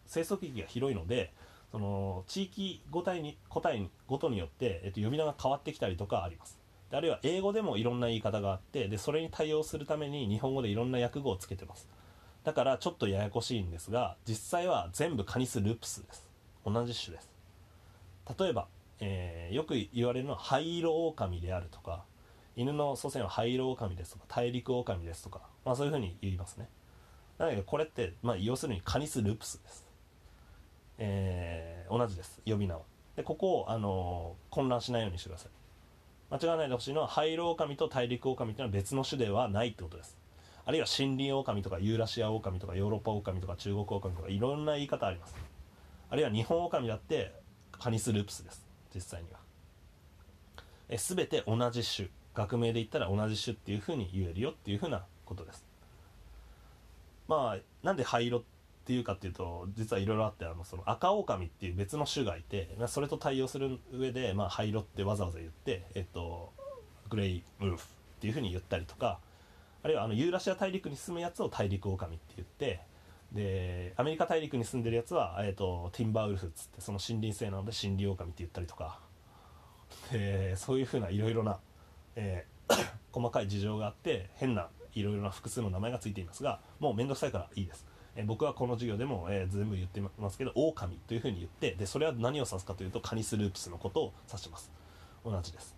[0.07, 1.33] 生息域が広いので
[1.72, 6.65] その地域個体に個体にごとによって、えーと呼び名が変わってきたりとかあります。
[6.96, 11.88] あるいは英語でもいろんな言い方があってでそれに対応するために日本語でいろんな訳語をつけてます。
[12.42, 16.26] だからちょっとややこしいんですが実際は全部カニスループスです。
[16.64, 17.30] 同じ種です。
[18.38, 18.66] 例えば、
[19.00, 22.04] えー、よく言われるのは灰色オオカミであるとか
[22.56, 26.68] 犬の祖先は灰色オオカミですとか大陸オオカミですとか、まあ、そういうふうに言いますね。
[27.37, 29.87] だけどこれって、まあ、要するにカニスループスです、
[30.96, 32.40] えー、同じです。
[32.46, 32.80] 呼び名は。
[33.16, 35.56] でここを、あのー、混乱しないようにしてください。
[36.31, 40.17] 間違わないでほしいのはハイロオオカミと大陸オオカミというのは別の種ではないってことです。
[40.65, 45.35] あるいは森林オオカミとかユーラシアオオカミとかヨーロッパオオカミとか中国オオカミとかいろんな言い方あります。
[46.11, 47.33] あるいは日本オオカミだって
[47.73, 48.67] カニスループスです。
[48.95, 49.39] 実際には。
[50.89, 52.09] え全て同じ種。
[52.35, 55.64] 学名で言ったら同じ種っていうふうに言えるよっていうふうなことです。
[57.29, 58.47] まあなんで灰色って
[58.87, 66.53] っていうかっていうと実はいろいろあってあのその赤オオカミっていう別の種がいてそれと対応する上で、まあ、灰色ってわざわざ言って、えっと、
[67.11, 67.89] グレイウルフっ
[68.20, 69.18] ていうふうに言ったりとか
[69.82, 72.80] あるいはあのユーラシア大陸に住むやつを大陸オオカミって言って
[73.32, 79.01] でアメリカ大陸に住んでるやつは、えっと、ティンバーウルフっつってその森林性なので森林オオカミって言ったりとか。
[80.12, 81.59] でそういうふうないろいろな、
[82.16, 82.74] えー、
[83.12, 87.87] 細かい事情があって変ないろいろな複数の名前がついていますがもう面倒くさいからいいです。
[88.17, 94.73] え僕はこの授業でも、え全部言ってますけど狼というふうに言ってでそれは何を指すかというとカニスループスのことを指します。
[95.25, 95.77] 同じです。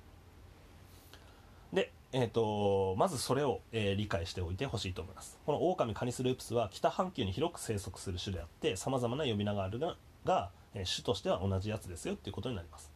[1.73, 5.39] で、えーと、まずそれを、えー、理解しておいてほしいと思います。
[5.45, 12.93] このオオカミカニスループスは北半球に広く生息する種であってさまざまな呼び名があるがが、えー、種としては同じやつですよっていうことになります。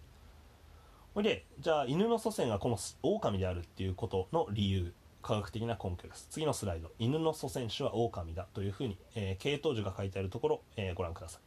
[1.15, 4.95] ほいでじゃあ犬の祖先がこのオオカミであるっていうことの理由。
[5.23, 6.27] 科学的な根拠です。
[6.31, 6.91] 次のスライド。
[6.99, 11.43] 犬の祖先種はオオカミだというふうに、えー、系統樹が書いてあるところ、えー、ご覧ください。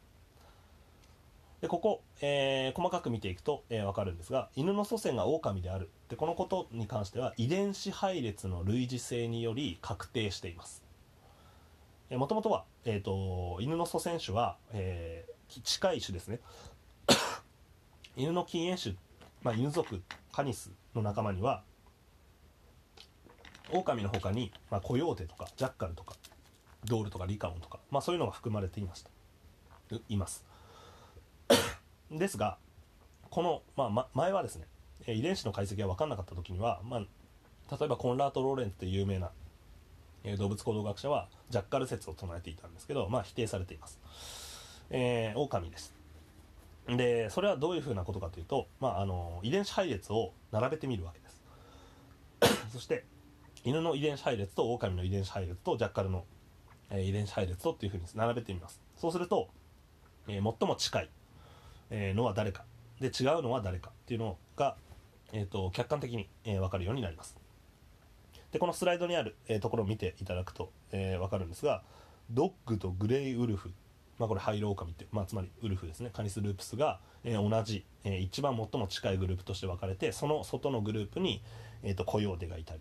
[1.60, 5.90] でここ、えー、細かく見ていくと、えー、分かるんですが犬の祖先が狼である。
[6.08, 10.82] でこのことに関しては遺伝子配列の類似性により確定しています。
[12.10, 16.38] もともとは、えーと、犬の祖先種は、えー、近い種ですね。
[18.16, 18.94] 犬の禁煙種、
[19.42, 21.64] まあ、犬族カニスの仲間には
[23.72, 26.14] 狼の他に、まあ、コヨーテとかジャッカルとか
[26.84, 29.10] ドールとかリカオンとか、まあ、そういうのが含まれていました
[30.08, 30.44] います
[32.10, 32.58] ですが
[33.30, 34.66] この、まあ、前はですね
[35.06, 37.00] 遺伝子の解析が分かんなかった時には、まあ、
[37.76, 39.30] 例えばコンラート・ローレンツという有名な
[40.38, 44.00] 動物行動学者はジャッカル説を唱えていたんですけど、まあ、否定されています。
[44.90, 45.94] えー、狼です。
[46.88, 53.04] でそれはどういうふうなことかというと、まあ、あの遺伝子配列を並べてみるわけです そして
[53.66, 56.24] 犬の遺伝子配列と狼の遺伝子配列とジャッカルの、
[56.88, 58.80] え、遺伝子配列とっていうふうに並べてみます。
[58.96, 59.48] そうすると、
[60.28, 61.10] えー、最も近い
[61.90, 62.64] えのは誰か。
[63.00, 64.76] で違うのは誰かっていうのが、
[65.32, 67.36] えーと、客観的に、えー、分かるようになります。
[68.52, 71.82] でこのスライドにある、え、ところを見ていただくと、えー、分かるんですが
[72.30, 73.72] ドッグとグレイウルフ。
[74.20, 76.10] まあこれハイロオカミって、まあ、つまりウルフですね。
[76.12, 81.42] カニスループスが、え、同じ、えー、一番最も近いグループとして分かれてその外のグループに、
[81.82, 82.80] えーと、コヨーテがいたり、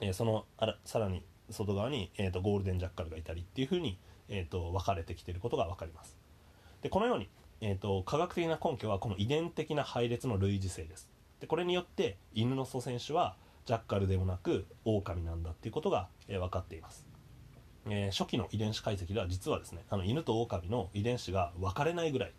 [0.00, 6.16] えー、そのあらさらに外側に、えーと、ゴールデンジャッカルがいたりっていうふうに、えーと分かれてきていることが分かります。
[6.82, 7.28] でこのように
[7.60, 11.08] えーと、科学的な根拠はこの遺伝的な配列の類似性です。
[11.40, 17.06] でこれによって犬の祖先種はジャッカルでもなく狼なんだっていうことが、えー、分かっています、
[17.86, 22.32] えー、初期の遺伝子解析では実はですねあの犬と狼の遺伝子が分かれないぐらい、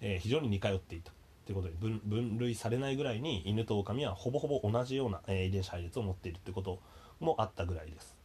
[0.00, 1.12] えー、非常に似通っていた。
[1.48, 6.78] ということで分類されないぐらいに犬と狼はほぼほぼ同じような、え遺伝子配列を持っているということ
[7.20, 8.16] もあったぐらいです。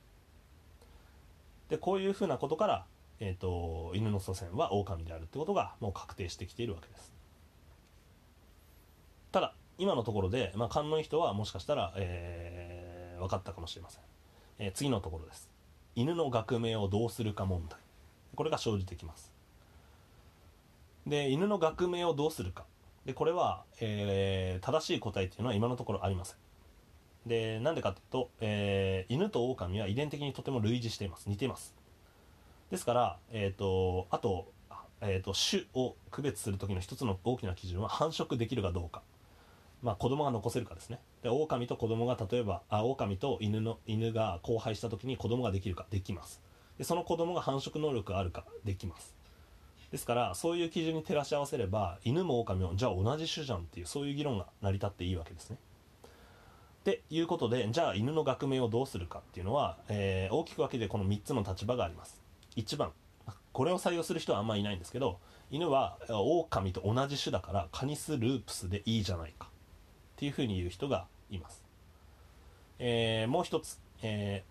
[1.70, 2.86] でこういうふうなことから
[3.26, 7.14] えーと、犬の祖先は狼であるってことがもう確定してきているわけです。
[9.32, 14.02] ただ今のところで、まあ、勘のいい人はもしかしたら、えー、分かったかもしれません、
[14.60, 15.50] えー、次のところです。
[15.96, 17.80] 犬の学名をどうするか問題。
[18.36, 19.32] これが生じてきます。
[21.08, 22.66] で犬の学名をどうするか。
[23.06, 26.38] でこれは、えー、正しい答えっていうのは今のところありません。
[27.26, 31.30] でなんでかというと、えー、犬と狼は遺伝的にとても類似しています。
[31.30, 31.76] 似ています。
[32.72, 34.52] ですから、えーと、あと,、
[35.02, 39.04] えーと、種を区別する時の一つの大きな基準は繁殖できるかどうか、
[39.82, 41.00] まあ、子供が残せるかですね。
[41.22, 46.42] で狼と子供が例えばあ狼と犬の犬が交配した時に子供ができるかできます。
[46.78, 49.16] でその子供が繁殖能力があるかできます。
[49.94, 55.58] ですからそういう基準に照らし合わせれば犬も狼もじゃあ同じ種じゃんっていうそういう議論が成り立っていいわけですね。
[56.82, 62.20] っていうことでじゃあ犬の学名をどうするかっていうのは、えー、大きく分けてこの3つの立場があります。
[62.56, 62.92] 1番。
[63.52, 65.20] これを採用する人はあんまりいないんですけど
[65.52, 69.46] 犬は狼と同じ種だからカニスループスでいいじゃないか。
[69.46, 71.64] っていうふうに言う人がいます、
[72.80, 74.44] えー、もう一つ、え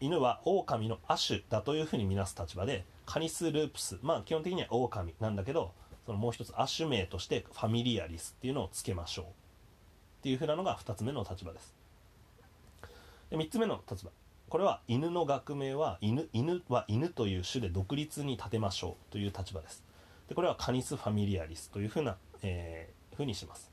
[0.00, 3.98] ー、犬は狼の亜種だというふうに見なす立場でカニスループス。
[4.02, 5.72] まあ基本的には狼なんだけど
[6.04, 9.28] そのもう一つ亜種名としてファミリアリスっていうのをつけましょうっ
[10.24, 11.74] ていうふうなのが2つ目の立場です。
[13.30, 14.10] で3つ目の立場。
[14.50, 19.82] これは犬の学名は犬犬は犬という種で独立に立てましょうという立場です。
[20.28, 23.70] でこれはカニス・ファミリアリスというふうな、えー、ふうにします。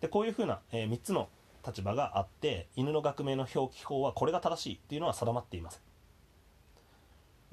[0.00, 1.28] でこういうふうな、えー、3つの
[1.66, 5.93] 立場があって犬の学名の表記法はこれが正しいっていうのは定まっていません。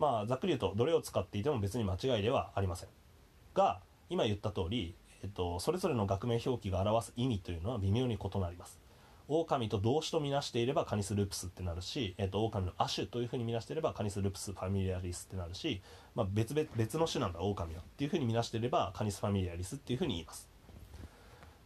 [0.02, 2.90] まあざっくり言うとどれを使っていても別に間違いではありません。
[3.54, 8.80] が今言った通り、えっと、それぞれの学名表記が表す意味というのは微妙に異なります。
[9.28, 15.82] 狼と動詞とみなしていればカニスループスってなるし、えーと、狼の亜種というふうに見なしていればカニスループスファミリアリスってなるし、
[16.16, 20.50] まあ、別々別の種なんだ狼はっていうふうに見なしていればカニスファミリアリスっていうふうに言います。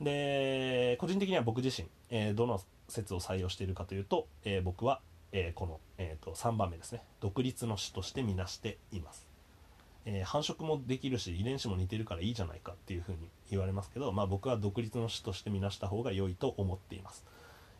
[0.01, 5.01] で個人的には僕自身、えー、どの説を採用しているかというと、えー、僕は、
[5.31, 7.01] え、この、えーと、3番目ですね。
[7.19, 9.27] 独立の種として見なしています。
[10.05, 17.25] え、繁殖もできるし遺伝子も似てるからいいじゃないかっていうふうに言われますけど、まあ、僕は独立の種として見なした方が良いと思っています。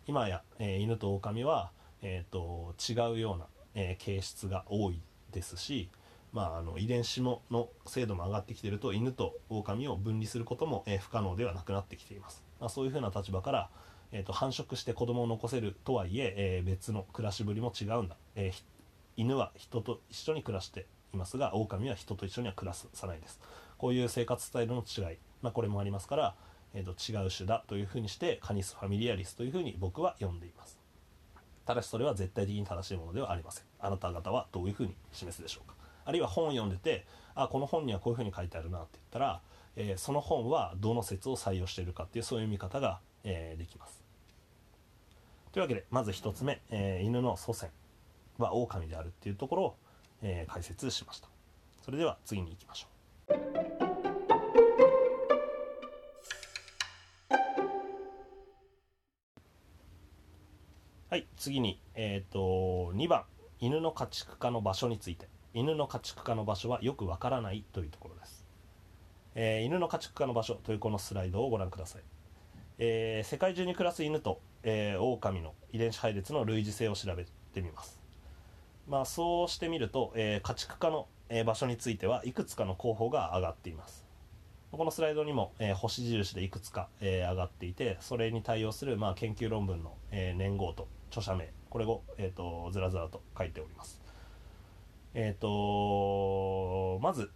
[0.07, 1.71] 今や、え、犬と狼は、
[2.01, 5.89] えーと、違うような、え、形質が多いですし、
[6.33, 13.69] まあ、あの遺伝子もの精度も上がってきてると犬と狼を分離することも、え、不可能ではなくなってきています、まあ、そういうふうな立場から、
[14.11, 18.63] えー、と繁殖して子供を残せるとはいええー別の暮らしぶりも違うんだ、えー
[19.17, 23.39] 犬は人と一緒に暮らしていますが狼は人と一緒には暮らさないです。
[23.77, 26.35] こういう生活スタイルの違い、まあ、これもありますから、
[26.73, 30.77] えー、と違う種だというふうにしてカニス・ファミリアリスというふうに僕は呼んでいます。
[31.65, 33.63] ただしそれは絶対的に正しいものではありません。
[33.79, 35.75] あなた方はどういうふうに示すでしょうか。
[36.03, 39.41] あるいは本を読んでてあこの本にはこういうふうに書いてあるなって言ったら、
[39.77, 44.01] えーその本はどの説を採用しているかっていうそういう見方が、えーできます。
[45.51, 47.69] というわけでまず1つ目、えー犬の祖先
[48.37, 49.75] は狼であるっていうところを、
[50.21, 51.27] えー解説しました。
[51.81, 52.87] それでは次に行きましょ
[53.29, 53.35] う。
[61.09, 63.23] はい次にえっ、と2番
[63.59, 65.27] 犬の家畜化の場所について。
[65.57, 68.45] 犬の家畜化の場所はよくわからないというところです、
[69.35, 72.01] えー犬の家畜化の場所というこのスライドをご覧ください。
[72.77, 78.01] えー世界中に暮らす犬と、えー、狼の遺伝子配列の類似性を調べてみます、
[78.87, 84.05] まあ、そうしてみると、えー家畜化の、えー場所についてはいくつかの候補が上がっています。
[84.71, 94.01] このスライドにも、えー星印でいくつか、えー上がっていてそれに対応する、まあ、研究論文の、えー年号と著者名これを、えー、とずらずらと書いております。
[95.13, 97.31] えっ、とまず、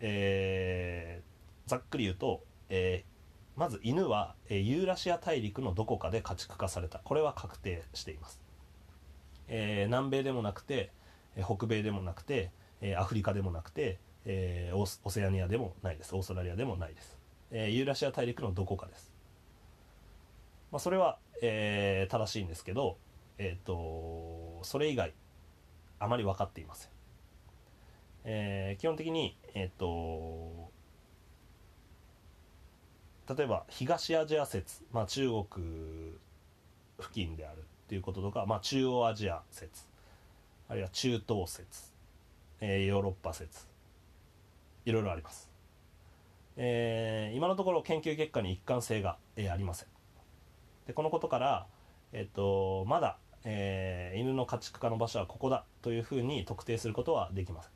[0.00, 3.11] えーざっくり言うと、えー
[3.56, 7.00] まず犬は、ユーラシア大陸のどこかで家畜化された。
[7.00, 8.40] これは確定しています、
[9.48, 10.90] えー南米でもなくて
[11.36, 12.50] え北米でもなくて、
[12.80, 16.14] えアフリカでもなくて、えーオオセアニアでもないです。
[16.14, 17.18] オーストラリアでもないです、
[17.50, 19.10] えーユーラシア大陸のどこかです、
[20.70, 22.96] まあ、それは、えー正しいんですけど、
[23.38, 25.12] えー、とそれ以外
[25.98, 26.90] あまり分かっていません、
[28.24, 30.71] えー基本的にえっ、と
[33.36, 35.44] 例えば東アジア説、まあ、中国
[36.98, 39.84] 付近であるっていうこととか、まあ、中央アジア説
[40.68, 41.92] あるいは中東説、
[42.60, 43.66] えーヨーロッパ説
[44.84, 45.50] いろいろあります、
[46.56, 49.88] えー今のところ研究結果に一貫性が、えーありません。
[50.86, 51.66] でこのことから、
[52.12, 57.72] えっとまだ、えー犬の家畜化の場所はここだというふうに特定することはできません。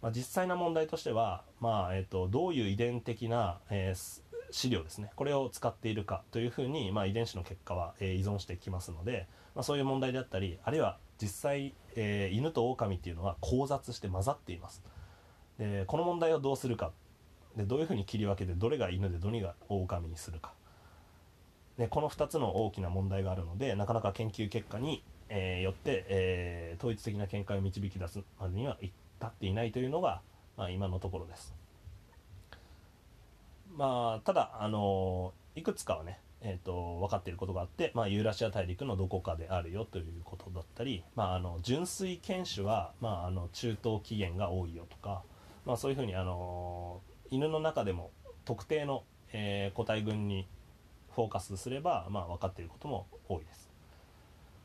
[0.00, 5.10] まあ、実際な問題としては、まあえっとどういう遺伝的な、えー資料ですね。
[5.16, 14.82] これを使っているかというふうに、まあ、遺伝子の結果は、え依存してきますので、まあ、そういう問題であったりあるいは実際、えー犬と狼っていうのは交雑して混ざっています。
[15.58, 16.92] でこの問題をどうするか。
[17.56, 20.52] でどういうふうに切り分けてどれが犬でどれが狼にするか。
[21.76, 28.92] でこの2つの大きな問題があるのでなかなか研究結果に、えーよって、えー統一的な見解を導き出すまでには至
[29.26, 30.20] っていないというのが、
[30.56, 31.57] まあ、今のところです。
[33.78, 45.22] まあ、ただ、あのいくつかはね、えー、と分かっていることがあって、まあ、ユーラシア大陸のどこかであるよということだったり、まあ、あの純粋犬種は、まあ、あの中東起源が多いよとか、
[45.64, 47.00] まあ、そういうふうに、あの
[47.30, 48.10] 犬の中でも
[48.44, 50.48] 特定の、えー個体群に
[51.14, 53.70] フォーカスすれば、まあ、分かっていることも多いです。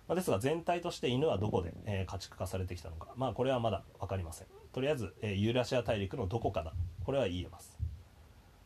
[0.07, 4.47] まあですが全体として犬はどこで、えー家畜化されてきたのか、まあ、これはまだ分かりません。
[4.73, 6.73] とりあえず、えーユーラシア大陸のどこかだ。
[7.05, 7.77] これは言えます。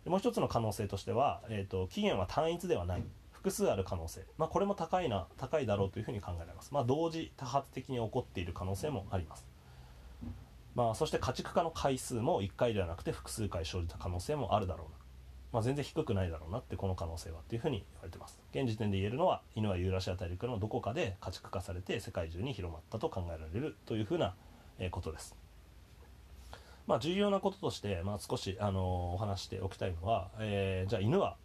[0.07, 3.03] もう一つの可能性としては、えー、と起源は単一ではない。
[3.47, 9.45] 複数ある可能性、まあ、これも高いな高いだろうというふうに考えられます、まあ、同時多発的に起こっている可能性もあります。
[10.75, 14.97] まあ、そして家畜化の回数も1回ではなくて複数回生じた可能性もあるだろうな、
[15.53, 18.39] まあ、全然低くないだろうなってこの可能性はっていうふうに言われてます。
[18.53, 24.35] 現時点で言えるのは犬はユーラシア大陸のどこかで家畜化されて世界中に広まったと考えられるというふうな
[24.91, 25.35] ことです。
[26.87, 31.35] まあ重要なこととして、まあ、少し、あのお話しておきたいのは、えーじゃあ犬は、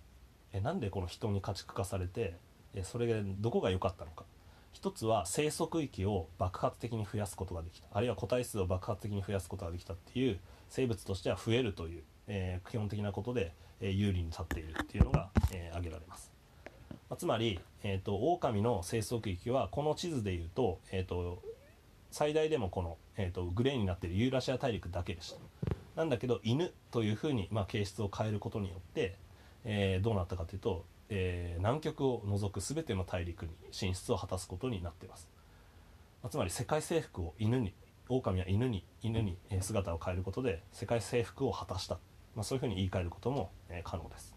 [0.52, 2.36] えなんでこの人に家畜化されて、
[2.74, 4.24] えそれがどこが良かったのか。
[4.72, 7.88] 一つは生息域を爆発的に増やすことができた。
[7.92, 10.38] あるいは個体数を爆発的に増やすことができたっていう
[10.70, 16.30] 生物としては増えるという、えー基本的なことで、えー有利に立っているっていうのが、えー挙げられます、
[17.10, 21.42] まあつまり、えー、と狼の生息域はこの地図でいうと,、えー、と
[22.10, 25.38] 最大でもこの、えー、とグレーになっているユーラシア大陸だけでした。
[25.96, 29.16] なんだけど犬というふうに、まあ、形質を変えることによって、
[29.64, 35.28] えーどうなったかというと、えー南極を除く全ての大陸に進出を果たすことになっています、
[36.22, 37.74] まあつまり世界征服を犬に
[38.08, 41.98] 狼は犬に犬に姿を変えることで世界征服を果たした、
[42.34, 44.34] まあ、そういうふうに言い換えることも、えー可能です。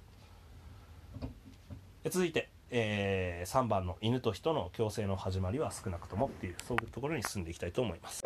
[2.04, 8.24] え続いて、え3番の犬と人の共生の始まりは少なくともっていうそういうところに進んでいきたいと思います。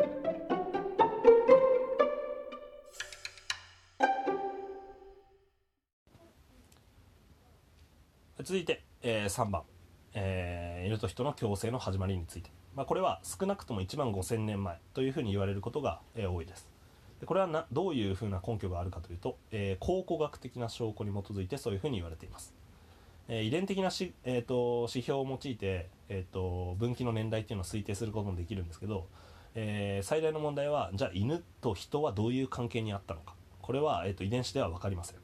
[8.42, 9.62] 続いて、えー3番。
[10.14, 16.68] えー、犬と人の共生の始まりについて、まあ、これは少なくとも1万5,000年前というふうに言われることが、えー、多いです。
[17.20, 22.54] でこれはなどういうふうな根拠があるかというと、えー、考古学的な証拠に基づいてそういうふうに言われています。
[23.28, 29.06] えー、遺伝的なし、えーと、指標を用いて、えーと、分岐の年代っていうのを推定することもできるんですけど、
[29.54, 33.34] えー、最大の問題はじゃあ犬と人はどういう関係にあったのか。
[33.62, 35.19] これは、えーと、遺伝子では分かりません、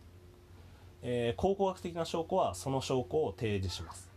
[1.03, 4.11] え考古学的な証拠はその証拠を提示します。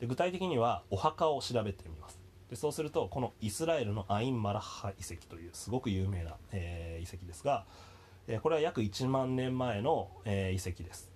[0.00, 2.20] で具体的にはお墓を調べてみます。
[2.50, 7.64] でそうするとこのイスラエルのアイン・マラッハ遺跡というすごく有名な、え遺跡ですが、
[8.26, 11.10] えこれは約1万年前の、え遺跡です。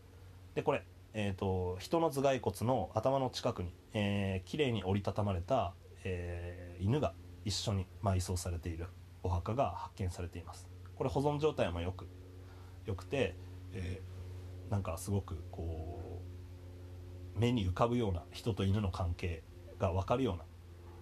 [0.55, 0.83] でこれ
[1.15, 5.73] えーと、人の頭蓋骨の頭の近くに、えー、きれいに折りたたまれた、
[6.05, 7.13] えー、犬が
[7.45, 8.87] 一緒に埋葬されている
[9.23, 10.69] お墓が発見されています。
[10.97, 12.07] これ保存状態もよく
[12.87, 13.35] よくて、
[13.73, 14.18] えー、
[14.71, 16.23] なんかすごくこ
[17.37, 19.43] う目に浮かぶような人と犬の関係
[19.79, 20.45] が分かるような、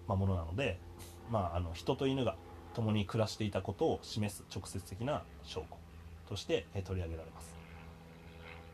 [0.07, 0.79] ま、ものなので、
[1.31, 2.37] まあ、あの人と犬が
[2.73, 5.77] 共に暮らしていたことを示す直接的な証拠
[6.29, 7.55] として、え取り上げられます。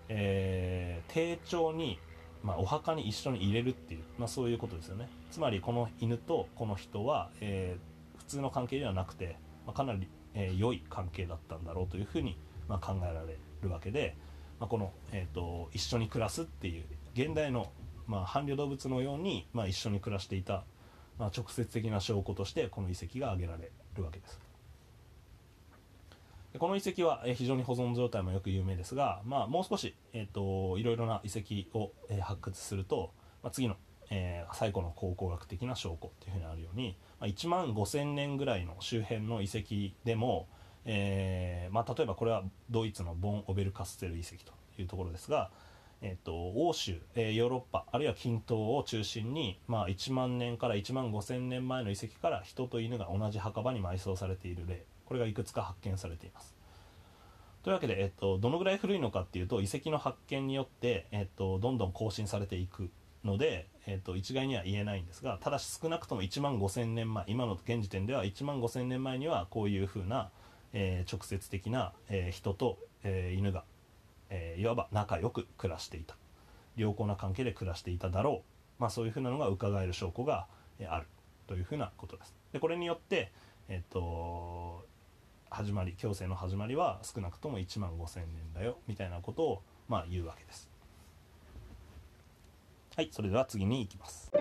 [0.09, 1.99] えー、丁重に、
[2.43, 5.07] まあ、お墓に一緒に入れるっていう、まあ、そういうことですよね。
[5.31, 12.37] つまりこの犬とこの人は、えー、普通の関係ではなくて、まあ、かなり、えー、良い関係だったんだろうというふうに、
[12.67, 14.17] まあ、考えられるわけで、
[14.59, 16.83] まあ、この、えーと、一緒に暮らすっていう
[17.13, 17.71] 現代の、
[18.07, 20.63] まあ、伴侶動物のように、まあ、一緒に暮らしていた、
[21.19, 24.39] まあ、直接的な証拠としてこの遺跡が挙げられるわけです。
[26.59, 33.75] この遺跡は非常に保存状態もよく有名ですが、まあ、もう少し、えーと、いろいろな遺跡を、え発掘すると、まあ、次の、
[34.11, 40.47] えー、最古の考古学的な証拠っていうふうにあるように、まあ、1万5,000年ぐらいの周辺の遺跡でも、
[40.85, 45.49] えーまあ、例えばこれはドイツのボン・オベルカステル遺跡というところですが、
[46.01, 56.55] えーと、欧州、えー、ヨーロッパあるいは近東を中心に、まあ、1万年から1万5,000年前の遺跡から人と犬が同じ墓場に埋葬されている例これがいくつか発見されています。
[57.63, 62.89] というわけで、えっと、どのぐらい古いのかっていうと遺跡の発見によって、えっと、どんどん更新されていく
[63.23, 70.29] ので、えっと、一概には言えないんですがただし少なくとも1万5,000年前今の現時点では1万5,000年前にはこういうふうな、
[70.73, 73.63] えー、直接的な、えー、人と、えー、犬が、
[74.29, 76.15] えいわば仲良く暮らしていた。
[76.75, 78.43] 良好な関係で暮らしていただろ
[78.79, 80.47] う、まあ、そういうふうなのが伺える証拠が、
[80.79, 81.05] えある
[81.47, 82.35] というふうなことです。
[82.51, 83.31] でこれによって、
[83.69, 84.85] えっと
[85.49, 90.69] 始まり強制の始まりは少なくとも1万5,000年だよみたいなことをまあ言うわけです。
[92.95, 94.31] はいそれでは次に行きます。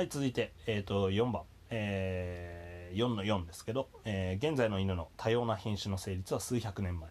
[0.00, 7.10] はい続いて、えーと、4番、えー、4の4ですけど、えー、現在の犬の多様な品種の成立は数百年前、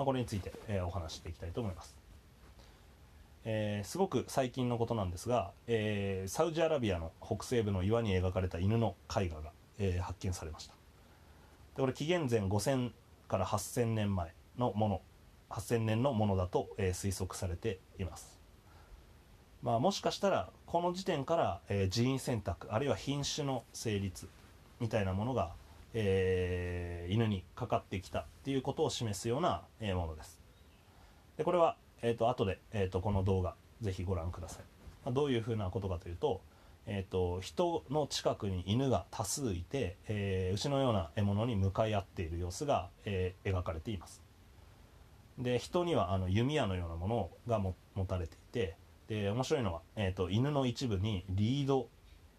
[0.00, 1.96] あ、これについて、えー、お話していきたいと思います。
[3.46, 10.74] えー、すごく最近のことなんですが、えー、サウジアラビアの北西部の岩に描かれた犬の絵画が、えー、発見されました。
[11.76, 12.90] でこれ紀元前5000
[13.28, 15.00] から8000年前のもの
[15.48, 18.37] 8000年のものだと、え推測されています。
[19.62, 24.28] まあ、もしかしたらこの時点から、え人員選択あるいは品種の成立
[24.80, 25.52] みたいなものが、
[25.94, 30.40] え犬にかかってきたっていうことを示すような、えものです。
[31.36, 34.62] でこれはえーと後で、えー、とこの動画ぜひご覧ください、
[35.04, 36.40] まあ、どういうふうなことかというと,、
[36.86, 44.22] えーと、人の近くに犬が多数いて、えー、牛のような獲物に向かい合っている様子が、えー、描かれています。
[45.38, 48.76] で人にはあの弓矢のようなものがも持たれていて
[49.08, 51.88] で面白いのは、えーと、犬の一部にリード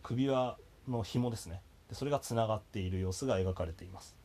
[0.03, 0.57] 首輪
[0.87, 1.61] の紐ですね。
[1.89, 4.15] でそれがつながっている様子が描かれています。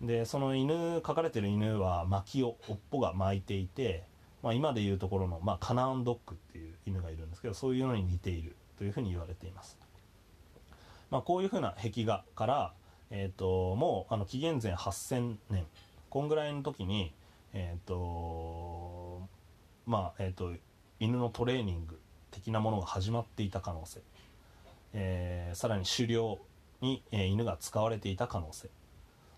[0.00, 4.02] でその犬描かれてる犬は薪を尾っぽが巻いていて、
[4.42, 9.78] まあ、今でいうところの、まあ、カナンドッグっていう犬がいるんですけどそういうのに似ているというふうに言われています、
[11.08, 12.72] まあ、こういうふうな壁画から、
[13.10, 15.66] えーと、もうあの紀元前8000年
[16.10, 17.12] こんぐらいの時に
[17.52, 19.28] えっ、ー、と
[19.86, 20.52] まあえっ、と
[21.02, 21.98] 犬のトレーニング
[22.30, 24.02] 的なものが始まっていた可能性、
[24.92, 26.38] えー、さらに狩猟
[26.80, 28.68] に、えー、犬が使われていた可能性。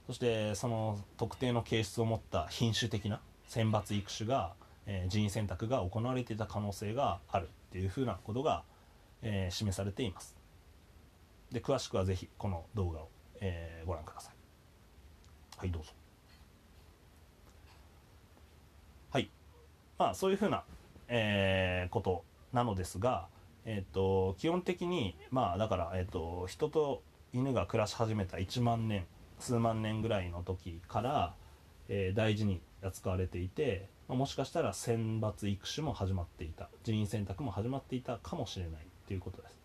[0.06, 4.52] そしてその特定の形質を持った品種的な選抜育種が、
[4.84, 8.62] えー、人為選択が行われていた可能性があるっていうふうなことが、
[9.22, 10.36] えー、示されています。
[11.50, 13.08] で詳しくはぜひこの動画を、
[13.40, 14.34] えー、ご覧ください。
[15.56, 15.92] はいどうぞ。
[19.12, 19.30] はい。
[19.96, 20.62] まあそういうふうな、
[21.08, 23.28] えー、ことなのですが
[23.66, 27.02] え、ー、と基本的にまあだから、えーと、と人と
[27.32, 29.06] 犬が暮らし始めた1万年
[29.38, 31.34] 数万年ぐらいの時から、
[31.88, 39.58] えー大事に扱われていて、まあもしかしたら選抜育種も始まっていた人員選択も始まっていたかもしれないということです。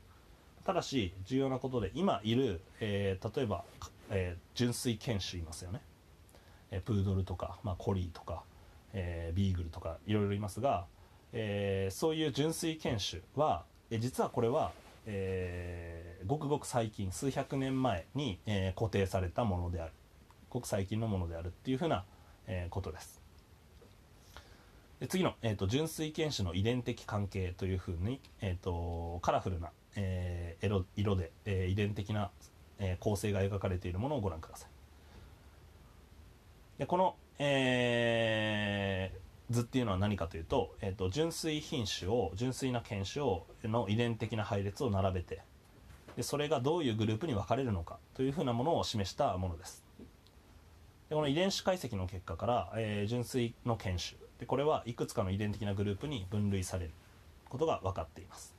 [0.65, 3.63] ただし重要なことで今いる、えー例えば、
[4.09, 5.81] えー純粋犬種いますよね、
[6.71, 8.43] えープードルとか、まあ、コリーとか、
[8.93, 10.87] えービーグルとかいろいろいますが、
[11.33, 14.71] えーそういう純粋犬種は、えー実はこれは、
[15.05, 19.91] えーごくごく最近数百年前に、えー固定されたものである。
[20.49, 22.05] ごく最近のものであるっていうふうな、
[22.47, 23.21] えーことです。
[24.99, 32.31] で次の、えーと純粋犬種の遺伝的関係というふうに、えー、とカラフルな、えー色色で、えー遺伝的な、
[32.79, 34.69] えー構成が描かれているものをご覧ください。
[36.79, 45.41] でこの、えー図っていうのは何かというと,、えー、と純粋品種を純粋な犬種をの遺伝的な配列を並べて
[46.15, 49.83] でそれがどういうグループに分かれるのかというふうなものを示したものです。
[51.09, 54.19] でこの遺伝子解析の結果から、えー純粋の犬種。
[54.39, 56.91] でこれはいくつかの遺伝的なグループに分類される
[57.49, 58.55] ことが分かっています。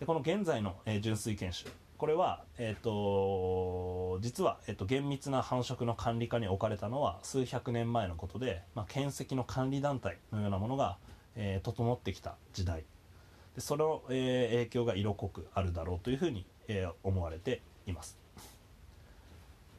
[0.00, 1.70] でこの現在の、えー純粋犬種。
[1.96, 10.98] これは、えー、と実は、えー、と厳密な繁殖の管理下に置かれたのは数百年前のことで、まあ、犬跡の管理団体のようなものが、
[11.36, 12.84] えー整ってきた時代。
[13.54, 18.18] でその、えー影響が色濃くあるだろうというふうに、えー思われています。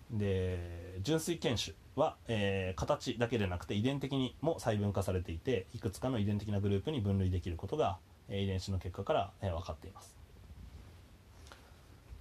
[0.10, 7.98] で純粋犬種は、えー形だけでなくて遺伝的にも細分化されていていくつかの遺伝的なグループに分類できることが、
[8.30, 10.16] えー遺伝子の結果から、えー分かっています。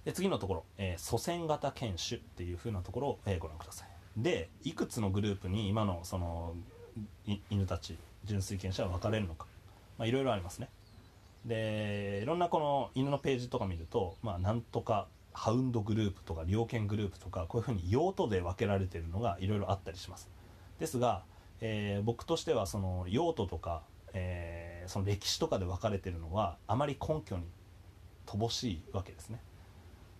[0.05, 3.89] で次のところ、えー祖先型犬種っていう風なところを、えーご覧ください。
[4.17, 6.55] でいくつのグループに今のその
[7.49, 9.47] 犬たち純粋犬種は分かれるのか。
[9.97, 10.69] まあいろいろありますね。
[11.45, 20.29] でいろんなこの犬のページとか見ると、まあ、なんとかハウンドグループとか猟犬グループとかこういうふうに用途で分けられてるのがいろいろあったりします。
[20.79, 21.23] ですが、
[21.61, 23.83] えー僕としてはその用途とか、
[24.13, 27.43] えーその歴史とかで分かれてるのはあまり根拠に
[28.27, 29.39] 乏しいわけですね。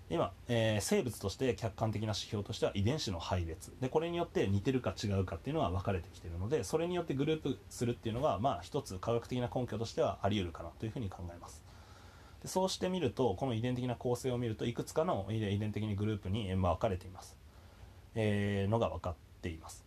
[0.09, 3.73] 今、えー生物として客観的な指標としては遺伝子の配列。
[3.81, 11.63] でこれによって似てるか違うかっていうのは分かれてきてるのでそれによってグループするっていうのがまあ一つ科学的な根拠としてはあり得るかなというふうに考えます。
[12.43, 17.35] でそうしてみるとこの遺伝的な構成を見るといくつかの遺伝的にグループに分かれています、
[18.13, 19.83] えーのが分かっています。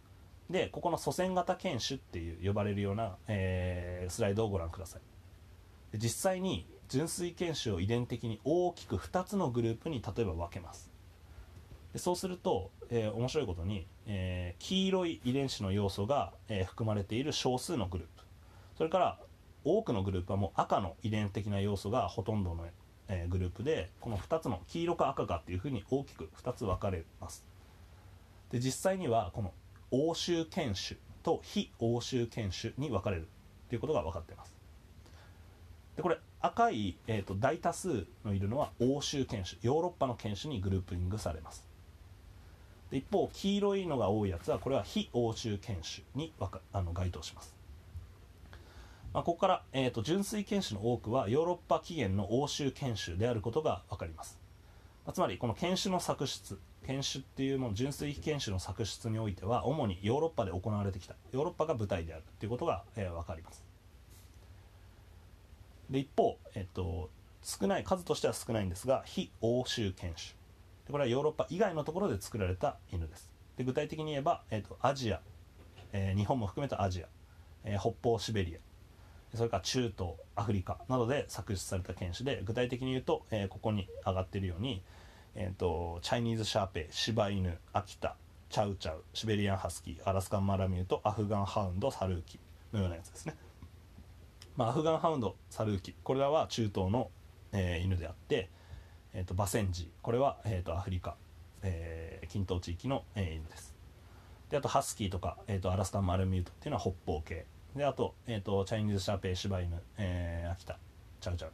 [0.50, 5.00] でここの祖先型犬種っていう呼ばれるような、えースライドをご覧ください。
[5.96, 10.90] 実際に純粋犬種を遺伝的に大きく2つのグループに例えば分けます。
[11.92, 18.24] でそうすると、えー面白いことに、えー黄色い遺伝子の要素が、えー含まれている少数のグループ。
[18.76, 19.18] それから
[19.64, 22.66] 多くのグループはもう赤の遺伝的な要素がほとんどの、
[23.08, 27.44] えーグループでこの2つの黄色か赤かっていうふうに大きく2つ分かれます。
[28.50, 29.52] で実際にはこの
[29.90, 33.28] 欧州犬種と非欧州犬種に分かれる
[33.68, 34.54] ということが分かっています。
[35.96, 41.66] でこれ赤い、えー、と大多数のいるのは欧州犬種ヨーロッパの犬種にグループリングされます。
[42.90, 47.54] で一方黄色いのが多いやつはこれは非欧州犬種にかあの該当します、
[49.12, 54.38] まあ、ここから、えー、と純粋犬種の多くはヨーロッパ起源の欧州犬種であることが分かります、
[55.04, 63.67] まあつまりこの犬種の作出犬種っていうもの純粋犬種の作出においては主にヨーロッパで行われてきたヨーロッパが舞台であるということが、えー分かります。
[65.90, 67.10] で一方、えっと、
[67.42, 70.34] 少ない数としては少ないんですが非欧州犬種。
[70.86, 73.30] でこれはヨーロッパ以外のところで作られた犬です。
[73.56, 75.20] で具体的に言えば、えっと、アジア、
[75.92, 77.06] えー日本も含めたアジア、
[77.64, 84.82] えー北方シベリアそれから中東アフリカなどで作出された犬種で具体的に言うと、えーここに上がっているように、
[85.34, 88.16] えー、とチャイニーズシャーペイ柴犬秋田
[88.50, 92.38] チャウチャウシベリアンハスキーアラスカンマラミュートアフガンハウンドサルーキ
[92.72, 93.36] のようなやつですね。
[94.58, 95.94] まあ、アフガンハウンドサルーキ。
[96.02, 97.12] これらは中東の、
[97.52, 98.50] えー犬であって、
[99.14, 99.88] えー、とバセンジ。
[100.02, 101.14] これは、えー、とアフリカ、
[101.62, 103.76] えー近東地域の、えー犬です。
[104.50, 107.46] であとハスキーとか、えー、とアラスカンマルミュートっていうのは北方系。
[107.76, 110.76] であと,、えー、とチャイニーズシャーペイ柴犬、えー秋田。
[111.20, 111.52] チャウチャウ、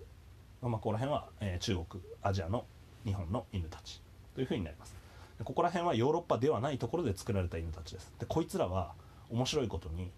[0.62, 2.64] まあ、ここら辺は、えー中国アジアの
[3.04, 4.00] 日本の犬たち。
[4.34, 4.96] というふうになります。
[5.44, 8.14] ここら辺はヨーロッパではないところで作られた犬たちです。
[8.18, 8.94] でこいつらは
[9.28, 10.10] 面白いことに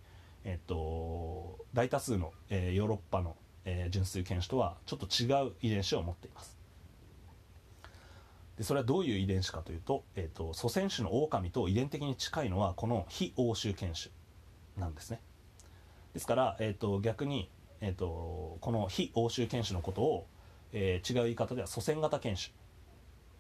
[0.47, 6.57] えっと、大多数の、えーヨーロッパの、えー純粋犬種とはちょっと違う遺伝子を持っています。
[8.57, 14.13] でそれはどういう遺伝子かというと,、えー、と祖先種のオオカミと遺伝的に近いのはこの非欧州犬種
[14.79, 15.21] なんですね。
[16.15, 20.27] ですから、えー、と逆に、えー、とこの非欧州犬種のことを、
[20.73, 22.53] えー違う言い方では祖先型犬種、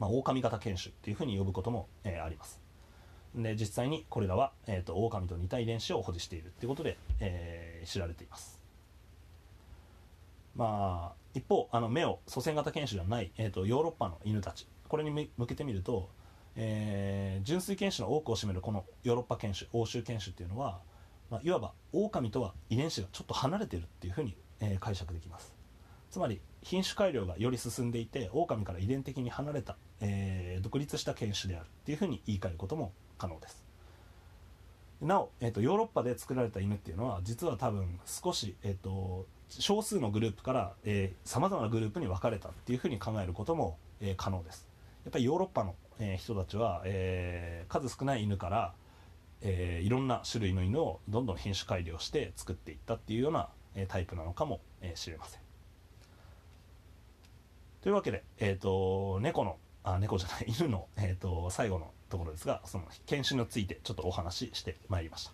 [0.00, 2.65] まあ、狼型犬種っていうふうに呼ぶことも、えーあります。
[3.36, 8.60] で実際にこれらは、えーと、狼と似た遺伝子を保持しているっていうことで、えー、知られています。
[10.56, 16.08] まあ一方あの目を祖先型犬種ではない、えーと、ヨーロッパの犬たちこれに向けてみると、
[16.56, 20.80] えー、純粋犬種の多くを占めるこのヨーロッパ犬種欧州犬種っていうのは、
[21.30, 25.54] まあ、いわば狼とは遺伝子がちょっと離れてるっていうふうに、えー、解釈できます。
[26.10, 33.64] つまり品種改良がより進んでいて狼から遺伝的に離れた、えー、独立した犬種であるっていうふうに言い換えることも可能です。
[35.00, 40.74] なお、えーと、ヨーロッパで作られた犬っていうのは実は多分少し、えーと、少数のグループから
[41.24, 44.66] さまざまなグループに分かれたっていうふうに考えることも、えー、可能です。
[45.04, 48.74] やっぱりヨーロッパの、えー、人たちは、えー、数少ない犬から、
[49.42, 54.60] えいろんな種類の犬をどんどん品種改良して作っていったっていうような、えタイプなのかも
[54.94, 55.40] しれません。
[57.82, 65.32] というわけで、えーと、猫のあ猫じゃない 犬の、えーと最後のところですがその犬種についてちょっとお話ししてまいりました。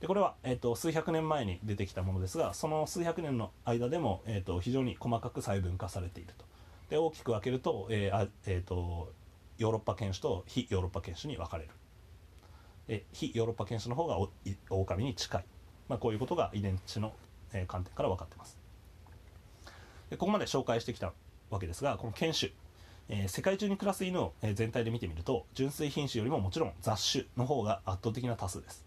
[0.00, 6.44] でこれは、えーと、数百年前に出てきたものですがその数百年の間でも、えーと、非常に細かく細分化されていると。
[6.88, 9.12] で大きく分けると,、えーあえーと、
[9.58, 11.70] ヨーロッパ犬種と非ヨーロッパ犬種に分かれる。
[12.86, 14.30] え非ヨーロッパ犬種の方がオ
[14.70, 15.44] オオカミに近い、
[15.88, 17.12] まあ、こういうことが遺伝子の、
[17.52, 18.56] えー、観点から分かってます。
[20.10, 21.12] でここまで紹介してきた
[21.50, 22.52] わけですがこの犬種。
[23.08, 28.84] えー、世界中に暮らす犬を、え、全体で見てみると純粋品種よりももちろん雑種の方が圧倒的な多数です、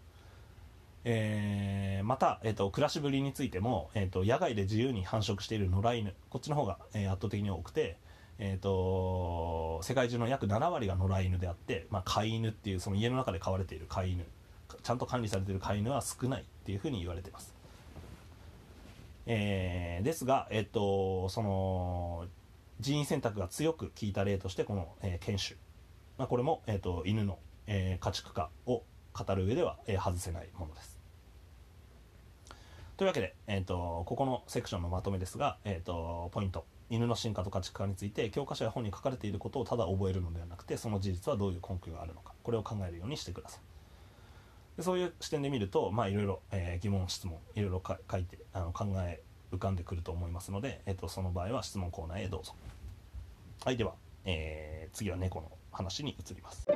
[1.04, 7.96] えー、また、えーと、暮らしぶりについても、えーと、野外で自由に繁殖している野良犬こっちの方が、え圧倒的に多くて、
[8.38, 14.24] えーと、世界中の約7割が野良犬であって、まあ、飼い犬っていうその家の中で飼われている飼い犬
[14.82, 17.54] ちゃんと管理されている飼い犬は少ないっていうふうに言われています、
[19.26, 22.26] えー、ですが、えっ、とその
[22.80, 25.56] 人員選択が強く効いた例としてこの、えー、犬種、
[26.18, 30.98] まあ、これも、えーと、犬の、えー、家畜化を語る上では、えー、外せないものです。
[32.96, 43.60] というわけで、えーと、ここのセクションのまとめですが、えーと、ポイント犬の進化と家畜化について教科書や本に書かれていることをただ覚えるのではなくてその事実はどういう根拠があるのかこれを考えるようにしてください。
[44.76, 49.22] でそういう視点で見ると、まあ、いろいろ、えー、疑問質問いろいろ書いてあの考え
[49.52, 52.54] 浮かんでくると思いますので、えーと、その場合は質問コーナーへどうぞ。
[53.64, 53.94] はいでは、
[54.24, 56.66] えー、次は猫の話に移ります。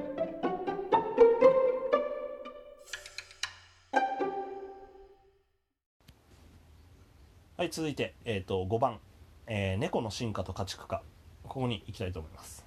[7.56, 9.00] はい続いて、えーと、5番、
[9.46, 11.02] えー、猫の進化と家畜化。
[11.44, 12.66] ここに行きたいと思います。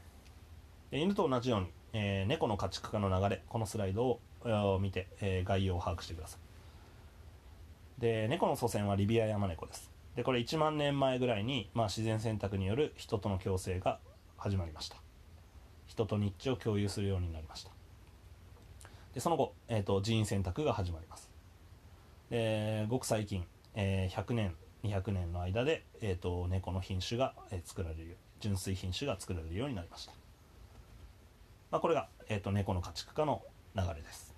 [0.91, 6.37] 犬と同じように、えー、猫の家畜化の流れこのスライドを見て、えー、概要を把握してくださ
[7.97, 8.01] い。
[8.01, 9.98] で猫の祖先はリビアヤマネコです。
[10.15, 13.99] でこれ1万年前ぐらいに、まあ、自然選択による人との共生が
[14.37, 14.97] 始まりました。
[15.87, 17.71] 人と日地を共有するようになりました。
[19.13, 21.29] でその後、えーと、人員選択が始まります。
[22.29, 23.45] でごく最近、
[23.75, 30.13] えー、100年200年の間で、えーと、猫の品種が、えー、作られる純粋品種が作られるようになりました、
[31.71, 33.41] まあ、これが、えーと、猫の家畜化の
[33.75, 34.28] 流れです。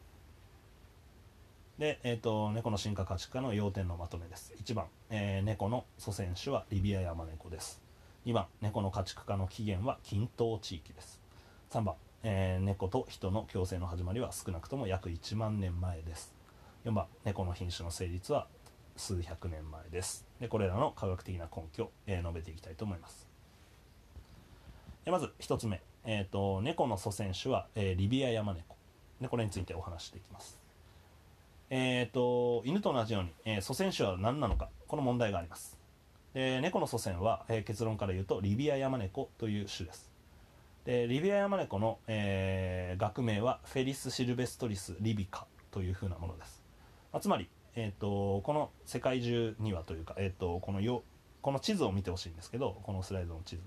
[1.81, 4.53] で、えーと、猫の進化家畜化の要点のまとめです。
[4.63, 7.81] 1番、えー、猫の祖先種はリビアヤマネコです。
[8.27, 11.19] 2番猫の家畜化の起源は均等地域です。
[11.71, 16.35] 3番、えー、猫と人の共生の始まりは少なくとも約1万年前です。
[16.85, 18.47] 4番猫の品種の成立は
[18.95, 20.27] 数百年前です。
[20.39, 23.27] でこれらの科学的な根拠、えー、述べていきたいと思います。
[25.07, 28.75] まず1つ目、えーと、猫の祖先種は、え、リビアヤマネコ
[29.19, 30.60] でこれについてお話していきます。
[31.73, 35.79] えーと、犬と同じように、えー、祖先種は何なのかこの問題があります。
[36.33, 40.11] で猫の祖先は、えー、結論から言うとリビアヤマネコという種です。
[40.83, 46.61] でリビアヤマネコの、えー、学名はフェリス・シルベストリス・リビカというふうなものです、
[47.13, 51.03] まあ、つまり、えーと、この世界中にはというか、えーと、このよ
[51.41, 53.61] この地図を見てほしいんですけどこのスライドの地図。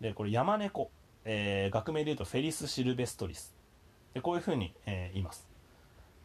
[0.00, 0.90] でこれヤマネコ、
[1.24, 3.54] え、学名でいうとフェリス・シルベストリス。
[4.12, 5.55] でこういうふうに、えー、言います。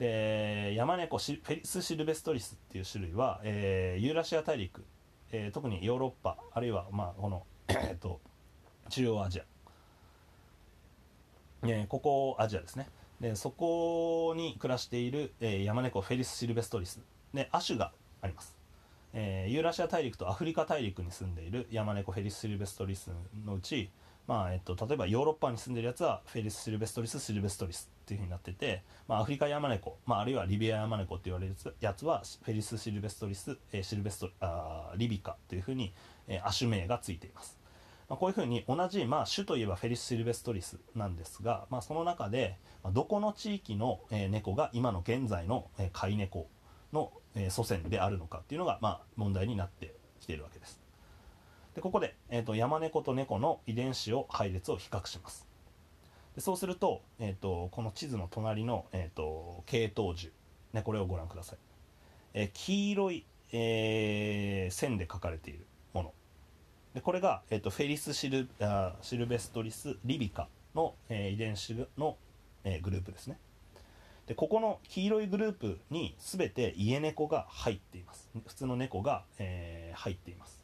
[0.02, 4.84] でヤマネコフェリス・シルベストリスっていう種類は、えー、ユーラシア大陸
[5.32, 8.20] えー、特にヨーロッパあるいはまあこのえっと
[8.90, 9.44] 中央アジア、
[11.64, 12.90] えー、ここアジアですね。
[13.22, 17.00] でそこに暮らしている、えー、ヤマネコフェリス・シルベストリス。
[17.34, 18.58] で亜種があります、
[19.14, 23.10] えー、ユーラシア大陸とアフリカ大陸に住んでいるヤマネコフェリス・シルベストリス
[23.46, 23.90] のうち
[24.28, 27.90] まあえっと、例えばヨーロッパに住んでるやつはフェリス・シルベストリス・シルベストリス。
[28.12, 35.94] っていうふうになってて、まあ、アフリカヤマネコ、まあ、あるいはリビアヤマネコって言われるやつはフェリス・シルベストリス、え、シルベストあリビカというふうに、
[36.28, 37.58] えー、亜種名がついています。
[38.10, 46.50] まあ、こういうふうに同じ、まあ、種といえばフェリス・シルベストリスなんですが、まあ、その中で、ま、どこの地域の、え、猫が今の現在の、え、飼い猫
[46.92, 50.82] の、え、祖先であるのかっていうのが、まあ、問題になってきているわけです。
[51.76, 55.51] でここで、えーと、山猫と猫の遺伝子を配列を比較します。
[56.36, 60.32] でそうすると,、えーと、この地図の隣の、えーと、系統樹、
[60.74, 61.58] ね、これをご覧ください、
[62.34, 66.14] えー、黄色い、えー、線で書かれているもの。
[66.94, 72.18] でこれが、えーと、フェリスシルあシルベストリス・リビカの、えー、遺伝子の、
[72.64, 73.38] えー、グループですね。
[74.28, 78.30] でここの黄色いグループに全て家猫が入っています。
[78.46, 80.61] 普通の猫が、えー、入っています、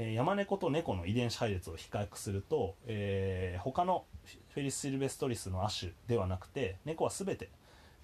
[0.00, 4.04] え、山猫と猫の遺伝子配列を比較すると、えー、他の
[4.54, 7.48] フェリス・シルベストリスの亜種ではなくて猫は全て、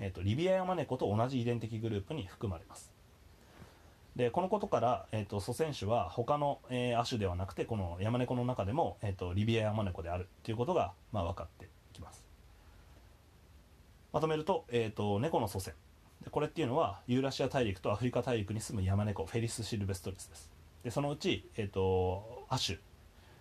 [0.00, 2.92] えーと、リビアヤマネコと同じ遺伝的グループに含まれます。
[4.16, 12.24] でこのことから、えーと、祖先種は他の、えー、亜種ではなくてこのヤマネコの中でも、えーと、リビアヤマネコであるということが、まあ、分かってきます。
[14.12, 15.74] まとめると,、えーと、猫の祖先。
[16.30, 20.53] これっていうのはユーラシア大陸とアフリカ大陸に住むヤマネコフェリス・シルベストリスです。
[20.84, 22.78] でそのうち、えー、と亜種、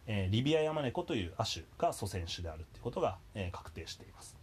[0.07, 4.35] えー、リビアヤマネコという亜種が祖先種であるということが、えー、確定しています。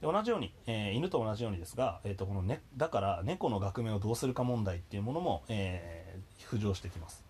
[0.00, 7.24] で同じように、えー、犬と同じようにですが、えーとこのね、だから猫の学名をどうするか問題っていうものも、えー、浮上してきます、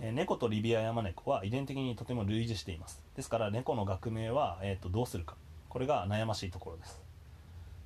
[0.00, 3.00] え、猫とリビアヤマネコは遺伝的にとても類似しています。
[3.14, 5.36] ですから猫の学名は、えーと、どうするか。
[5.68, 7.00] これが悩ましいところです。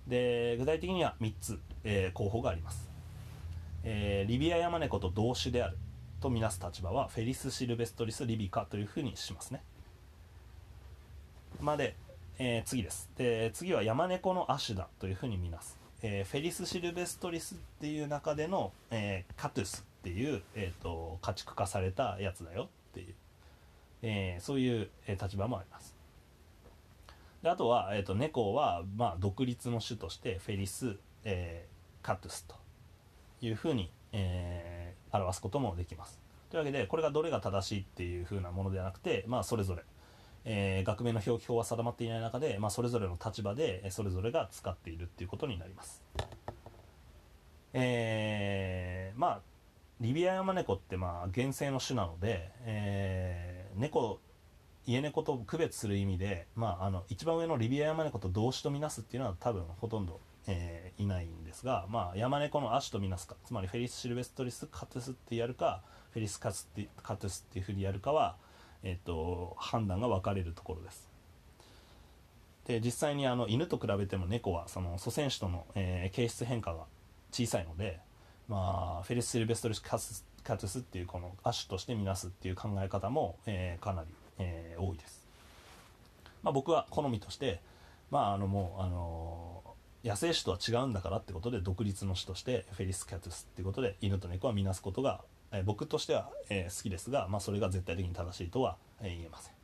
[0.07, 2.88] で具体的には3つ、えー、候補があります、
[3.85, 5.79] えー、リビアヤマネコと同種である
[6.21, 9.63] とみなす立場はフェリス・シルベストリス・リビカというふうにしますね。
[11.61, 11.97] まで
[12.41, 13.11] えー、次です。
[13.17, 23.15] で次は山猫の亜種だというふうに見ます、えー、フェリス・シルベストリスっていう中での、えー、カトゥスっていう、えーと、家畜化されたやつだよっていう、
[24.03, 25.97] えそういう、え立場もあります。
[27.43, 31.67] であとは、えーと、猫は、まあ、独立の種としてフェリス、え
[32.03, 32.55] カトゥスと。
[33.41, 36.19] いうふうに、え表すこともできます
[36.51, 39.83] というわけでこれがどれが正しいっていうふうなものではなくて、まあ、それぞれ
[40.51, 46.03] えー、学名の表記法は定まっていない中で、まあ、それぞれの立場でそれぞれが使っているっていうことになります。
[47.75, 49.41] えー、まあ
[50.01, 54.21] リビアヤマネコってまあ原生の種なので、えー、猫
[54.87, 60.19] 家猫と区別する意味で、まあ、あの一番上のリビアヤマネコと同種とみなすっていうのは多分ほとんど、
[60.51, 68.37] えー、いないんですが、まあ、ヤマネコの亜種とみなすかつまりフェリス・シルベストリス・カトゥスってやるかフェリスカツってカトゥスっていうふうにやるかは、
[68.83, 71.09] えっと、判断が分かれるところです。
[72.67, 76.85] で実際にあの犬と比べても猫はその祖先種との、えー、形質変化が
[77.31, 78.01] 小さいので、
[78.49, 85.27] まあ、フェリス・シルベストリス・カスカトゥスっていうこの亜種として見なすっていう考え方も、えー、かなり、えー、多いです。
[86.43, 87.61] まあ、僕は好みとして、
[88.11, 89.58] まあ、あのもうあの
[90.05, 95.21] 野生種とは違うんだからってことで独立の種としてフェリス・キャトゥスってことで犬と猫は見なすことが
[95.51, 99.55] え僕としては、え好きですが、まあ、それが絶対的に正しいとは、え言えません。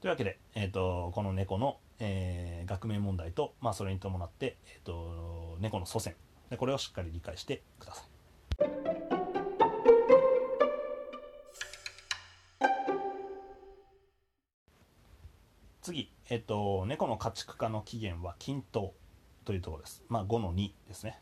[0.00, 6.14] というわけで、えーと、この猫の、えー、学名問題と、まあ、それに伴って、えーと、猫の祖先
[6.50, 8.08] でこれをしっかり理解してください。
[15.82, 18.94] 次、えっ、と、猫の家畜化の起源は均等
[19.44, 20.02] というところです。
[20.08, 21.20] まあ、5の2ですね。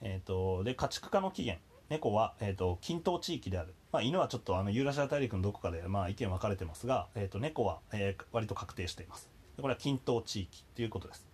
[0.00, 1.62] えっ、と、で、家畜化の起源。
[1.90, 9.28] 猫は、えーと、均等地域である、まあ、犬はちょっとあのユーラシア大陸のどこかで、まあ、意見分かれてますが、えーと、猫は、えー、割と確定しています
[9.60, 11.26] これは均等地域ということです、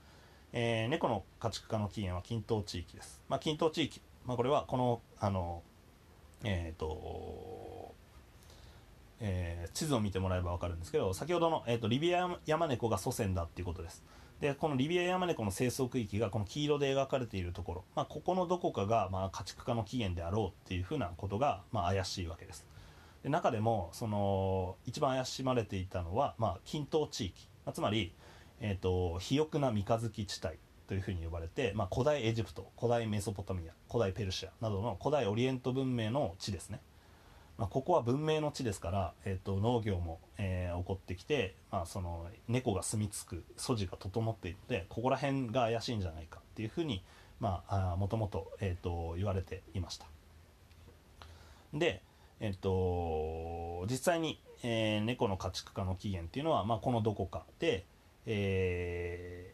[0.53, 5.62] えー、猫の家畜化の起源は均等地域です、まあ、均等地域、まあ、これはこのあの
[6.43, 7.80] えっ、ー、と
[9.21, 14.03] えー、地図を見てもらえば分かるんですけど先ほどの、えーとリビアヤマネコが祖先だっていうことです。
[14.41, 22.66] でこのリビアヤマネコの生息域がこの黄色で描かれているところ、まあ、ここのどこかがまあ家畜化の起源であろうっていうふうなことがまあ怪しいわけです。
[23.23, 28.14] で中でもその一番怪しまれていたのはまあ均等地域、まあ、つまり、
[28.61, 30.57] えーと、肥沃な三日月地帯
[30.87, 36.81] というふうに呼ばれて、まあ、古代エジプト古代メソポタミア古代ペルシアなどの古代オリエント文明の地ですね。
[37.61, 47.05] まあ、ここは文明の地ですから、えーと、農業も、えー、起こってきて、まあ、その猫が住み着く素地が整っているのでここら辺が怪しいんじゃないかっていうふうに
[47.39, 50.07] まあもともと,、えーと、言われていました。
[51.75, 52.01] で、
[52.41, 57.85] えーと、実際に、えー、猫の家畜化の起源っていうのは、まあ、このどこかで、
[58.25, 59.53] え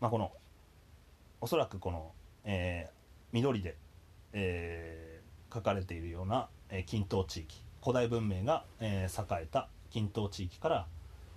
[0.00, 0.32] ーまあ、この
[1.40, 2.10] おそらくこの、
[2.44, 2.92] えー、
[3.30, 3.76] 緑で、
[4.32, 5.11] えー
[5.52, 10.86] 書かれているような、えー、近東地域古代文明が、え、栄えた近東地域から、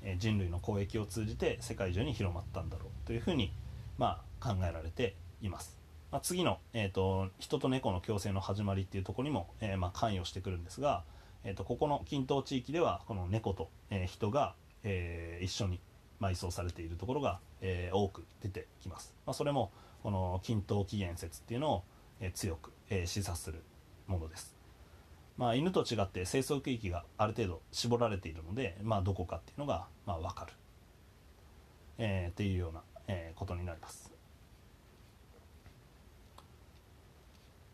[0.03, 3.51] え、人類の交易を通じて世界中に広まったんだろうというふうに、
[3.97, 5.77] まあ、考えられています。
[6.11, 11.03] まあ、次の、えーと、人と猫の共生の始まりっていうとこにも、えー、まあ、関与してくるんですが、
[11.43, 15.79] えーと、ここの近東地域ではこの猫と、えー、人が、えー、一緒に
[16.21, 19.71] 埋葬されているところが、え、多く出てきます、まあ、それも
[20.03, 21.83] この均等起源説っていうのを、
[22.21, 23.63] え、強く、え、示唆する
[24.07, 24.55] ものです。
[25.37, 30.53] まあ犬と違って生息域がある程度絞られているので、まあ、どこかっていうのが、まあ、分かる、
[31.97, 34.11] えー、っていうような、えー、ことになります。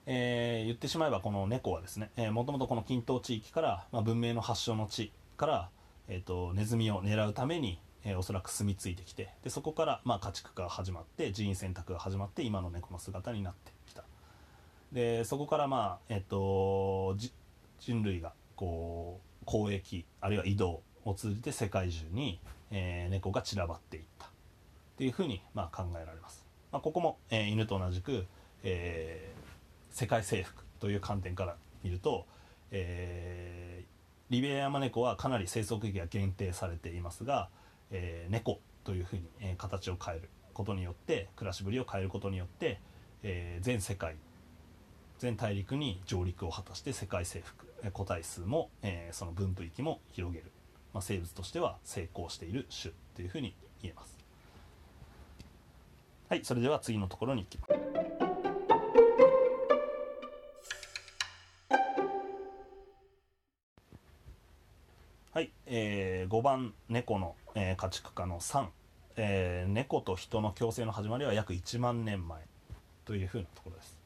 [0.07, 5.69] えー、言ってしまえばこの猫はですねもともとこの近東地域から、まあ、文明の発祥の地から、
[6.07, 13.71] えーとネズミを狙うためにえー、おそらく住み着いてきてでそこから、まあ、家畜化が始まって人員選択が始まって今の猫の姿になって。
[14.91, 17.15] でそこからまあえっ、と
[17.79, 22.39] 人類がこう交易あるいは移動を通じて世界中に、
[22.71, 24.31] えー、猫が散らばっていった。
[25.01, 28.27] っていうふうに、まあ、考えられます、まあ、ここも、えー、犬と同じく、
[28.63, 32.27] えー、世界征服という観点から見ると、
[32.69, 33.85] えー、
[34.29, 37.49] リベアヤマネコはかなり生息域が限定されていますが、
[37.89, 42.79] えー、猫というふうに、えー、形を変えることによって暮らしぶりを変えることによって、
[43.23, 44.15] えー、全世界
[45.21, 50.45] 全大陸に上陸を果たして世界征服個体数も、えー、その分布域も広げる、
[50.95, 53.53] まあ、生物としては成功している種というふうに
[53.83, 54.17] 言えます。
[56.27, 57.73] はいそれでは次のところに行きます。
[65.33, 68.65] はい、えー、5番猫の、えー、家畜化の3、
[69.17, 72.41] えー、猫と人の共生の始まりは約1万年前
[73.05, 74.00] というふうなところです。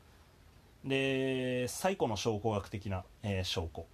[0.86, 3.86] で最古の証拠学的な、えー、証拠。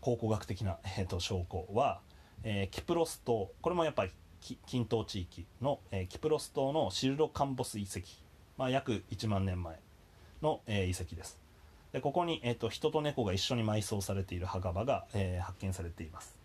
[0.00, 2.00] 考古学的な、 えーと、証拠は、
[2.44, 3.50] えー、キプロス島。
[3.60, 8.02] これもやっぱり近東地域の、えー、キプロス島のシルロカンボス遺跡、
[8.56, 9.80] まあ、約1万年前
[10.40, 11.38] の、えー、遺跡です。
[11.92, 16.36] でここに、えーと、人と猫が一緒に埋葬されている墓場が、えー、発見されています。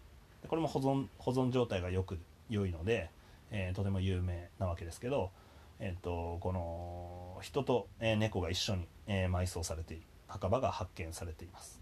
[0.47, 2.19] これも保存保存状態がよく
[2.49, 3.09] 良いので、
[3.51, 5.31] えー、とても有名なわけですけど、
[5.79, 10.03] えーと、この人と、えー、猫が一緒に、えー、埋葬されている。
[10.27, 11.79] 墓場が発見されています。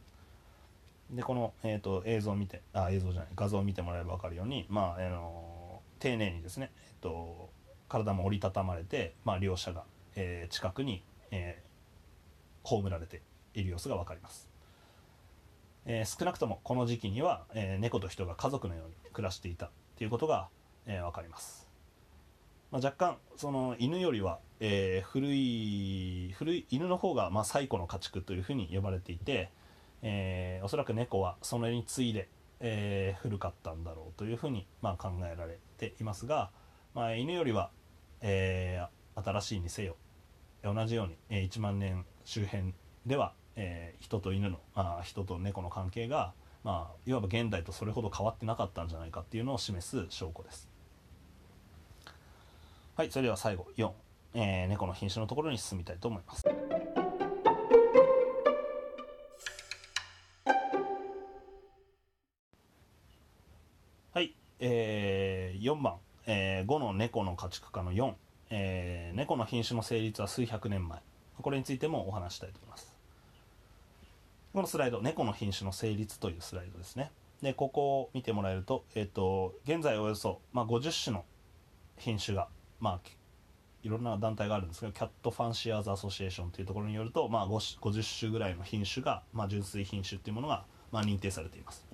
[1.12, 7.50] でこの、えーと、映像を見てあ映像じゃない画像を見てもらえば分かるように、まああの丁寧にですね、えーと、
[7.88, 9.84] 体も折りたたまれて、まあ、両者が、
[10.16, 13.22] えー、近くに、えー、葬られて
[13.54, 14.50] いる様子が分かります。
[15.86, 20.48] えー、少なくともこの時期には、えー、猫と人が家族のように暮らしていたということが、
[20.86, 21.61] えー、分かります、
[22.72, 29.52] まあ、若干その犬よりは、えー、古い古い犬の方が、まあ、最古の家畜というふうに呼ばれていて、
[30.02, 36.52] えー、おそらく猫はそのに次いで、えー、古かったんだろうというふうに、まあ、考えられていますが、
[36.94, 37.72] まあ、犬よりは、
[38.22, 39.96] えー、新しいにせよ
[40.64, 42.74] 同じように、えー、1万年周辺
[43.06, 50.71] ではえー、人と犬のあ人と猫の関係が、まあ、いわば現代とそれほど変わってなかったんじゃないかっていうのを示す証拠です。
[52.94, 53.90] はいそれでは最後4、
[54.34, 56.46] えー、猫の品種のところに進みたいと思います。
[64.14, 65.96] はい、えー、4番、
[66.28, 68.14] えー、5の猫の家畜化の4、
[68.50, 71.00] えー、猫の品種の成立は数百年前。
[71.42, 72.94] これについてもお話したいと思います。
[74.54, 77.10] このスライド、猫の品種の成立というスライドですね。
[77.42, 81.24] で、ここを見てもらえると、えっ、と、現在およそ、まあ、50種の
[81.98, 82.50] 品種が、
[82.82, 83.10] まあ、
[83.84, 91.86] いろんな団体があるんですけど、キャットファンシアーズアソシエーションというところによると、まあ、50種ぐらいの品種が、まあ、純粋品種っていうものが、まあ、認定されています。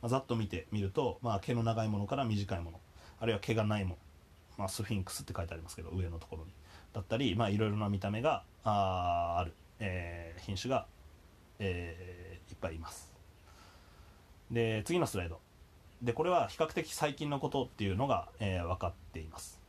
[0.00, 2.80] まあ、ざっと見てみると、まあ、毛の長いものから短いもの、
[3.18, 3.96] あるいは毛がないもの、
[4.58, 6.52] まあ、スフィンクスって書いてありますけど、上のところに。
[6.92, 10.86] だったり、まあ、いろいろな見た目があある、えー、品種が
[11.58, 13.12] えー、いっぱいいます
[14.50, 15.40] で次のスライド
[16.02, 19.60] でこれは比較的最近のことっていうのが、えー、分かっています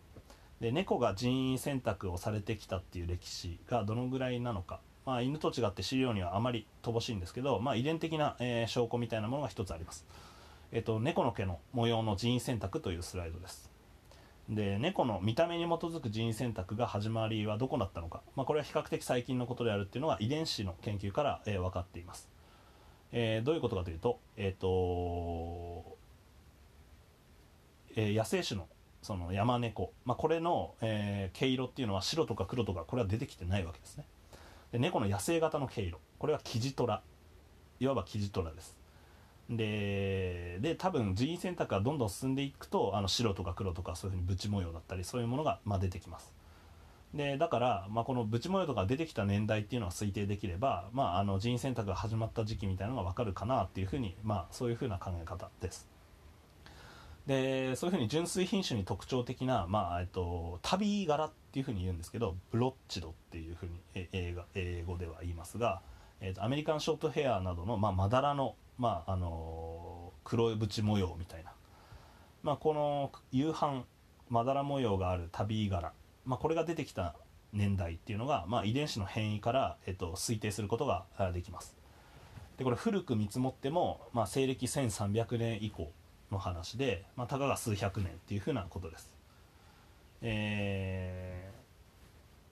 [0.62, 10.06] で猫が人為選択をされてきたっていう歴史がどのぐらいなのか、まあ、犬と違って資料にはあまり乏しいんですけど、まあ、遺伝的な、えー、証拠みたいなものが一つあります、
[10.72, 13.76] えっ、と、猫の毛の模様の人為選択というスライドです。
[14.50, 22.30] で猫の見た目に基づく人為選択が始まりはどこだったのか、まあ、これは比較的最近のことであるっていうのが遺伝子の研究から、えー、分かっています、
[23.12, 25.98] えー、どういうことかというと,、えーと
[27.96, 28.68] えー、野生種の
[29.06, 34.06] その山猫、まあ、これの、えー、毛色っていうのは白とか黒とかこれは出てきてないわけですね。
[34.72, 36.00] で猫の野生型の毛色。
[36.18, 37.04] これはキジトラ。
[37.80, 38.76] いわばキジトラです。
[39.48, 46.34] でで多分人員選択がどんどん進んでいくとあの白とか黒とかそういうふうにブチ模様だったりそういうものが、まあ、出てきます。
[47.14, 55.95] でだから、まあ、このブチ模様とか出てきた年代っていうのは推定できれば、まあ、あの人員選択が始まった時期みたいなのが分かるかなっていうふうに、まあ、そういうふうな考え方です。
[57.28, 63.72] でそういうふうに純粋品種に特徴的な、まあえっと、旅柄っていうふうに言うんですけどブロッチドっていうふうに
[64.12, 65.82] 英語英語では言いますが、
[66.22, 71.52] えっと、アメリカンショートヘアなどの、まあ、まだらの、まあ、あの黒い縁模様みたいな、
[72.44, 73.86] まあ、この夕飯
[74.30, 75.94] まだら模様がある旅柄、
[76.26, 77.16] まあ、これが出てきた
[77.54, 81.76] 年代っていうのが、まあ、遺伝子の変異から、えっと、推定することができます。
[82.58, 85.92] でこれ古く見積もっても、まあ、西暦1300年以降
[86.36, 89.12] の話で、まあ、たかが数百年っていうふうなことです。
[90.22, 91.50] え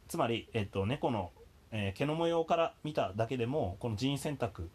[0.07, 1.31] ー、つまり、えっと、猫の、
[1.72, 4.69] えー、毛の模様から見ただけでもこの人為選択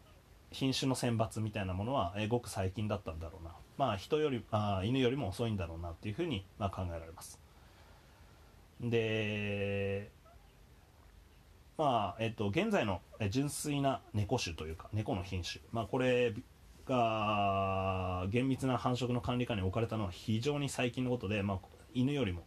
[0.51, 7.39] 品種の選抜みたいなものは、えー、ごく最近だったんだろうな、まあ、人よりあ犬よりも遅いんだろうなっていうふうに、まあ、考えられます。
[8.81, 10.09] で
[11.77, 12.99] まあえっと、現在の
[13.29, 16.33] 純粋な猫種というか猫の品種、まあ、これ
[16.89, 21.59] が厳密な繁殖の管理下に置かれたのは非常に最近のことで、まあ、
[21.93, 22.41] 犬よりも、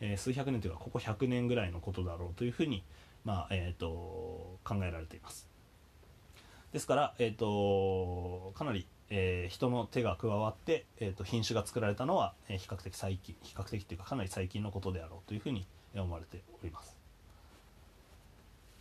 [0.00, 2.82] えー、数百年というかここ100年ぐらいのことだろうというふうに、
[3.24, 5.48] まあえーと、考えられています。
[6.72, 16.96] ですから、えーと、かなり、えー、人の手が加わって、えーと、品種が作られたのは、えー、比較的最近比較的というかかなり最近のことであろうというふうに思われております。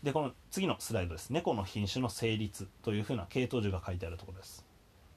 [0.02, 1.30] でこの次のスライドです。
[1.30, 4.73] 猫の品種の成立というふうな系統樹が書いてあるところです。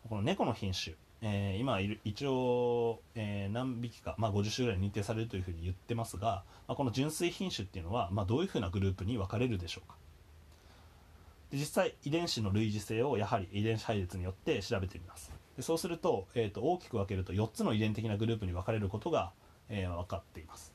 [0.08, 9.96] この猫の品種、えー、今いる一応、えー、何匹か、まあ、50種ぐらい認定されるというふうに言ってますが、まあ、この純粋品種っていうのは、まあ、どういうふうなグループに分かれるでしょうか。
[11.50, 15.32] で実際遺伝子の類似性をやはり遺伝子配列によって調べてみます。
[15.56, 19.32] でそうすると,、えーと、大きく分けると4つの遺伝的なグループに分かれることが、
[19.68, 20.74] えー、分かっています。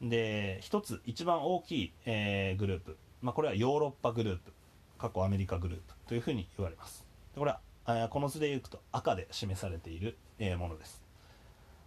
[0.00, 4.52] で1つ一番大きい、えー、グループ、まあ、これはヨーロッパグループ
[4.96, 7.06] 過去アメリカグループというふうに言われます。
[7.34, 7.60] これは
[8.10, 11.02] この図でいくと赤で示されている、えものです。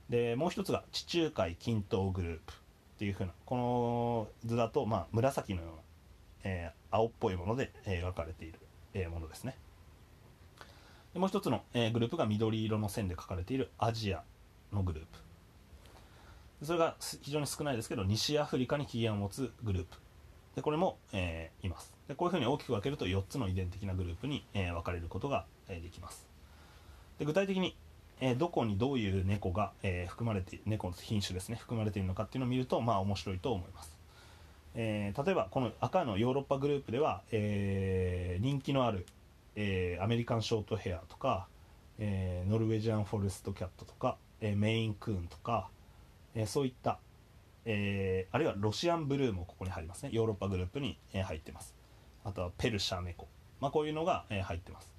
[0.10, 2.56] でもう一つが地中海均等グループっ
[2.98, 5.82] ていうふうなこの図だと、まあ、紫のような、
[6.44, 8.60] えー、青っぽいもので描かれている、
[8.96, 9.56] えものですね。
[11.14, 14.24] でもう一つの、えグループが緑色の線で書かれているアジア
[14.74, 16.66] のグループ。
[16.66, 19.98] それが非常に少ないですけど西アフリカに起源を持つグループ。
[20.56, 21.96] でこれも、えー、います。
[22.12, 26.28] でこういうふうに大きく分けると4つの遺伝的なグループに、え、分かれることが、え、できます。
[27.20, 27.74] で具体的に、
[28.20, 33.98] えどこにどういう猫が、え含まれて猫の品種ですね含まれているのかっていうのを見るとまあ面白いと思います、
[34.76, 39.06] え例えばこの赤のヨーロッパグループでは、え人気のある、
[39.56, 41.48] えアメリカンショートヘアとか、
[41.98, 45.70] えノルウェージアンフォレストキャットとか、えメインクーンとか、
[46.36, 47.00] えそういった
[47.66, 50.10] え、あるいはロシアンブルーもここに入りますね。
[50.12, 51.81] ヨーロッパグループに、え、入ってます。
[52.24, 53.28] あとはペルシャ猫、
[53.60, 54.94] まあ、こういうのが、え、入ってます、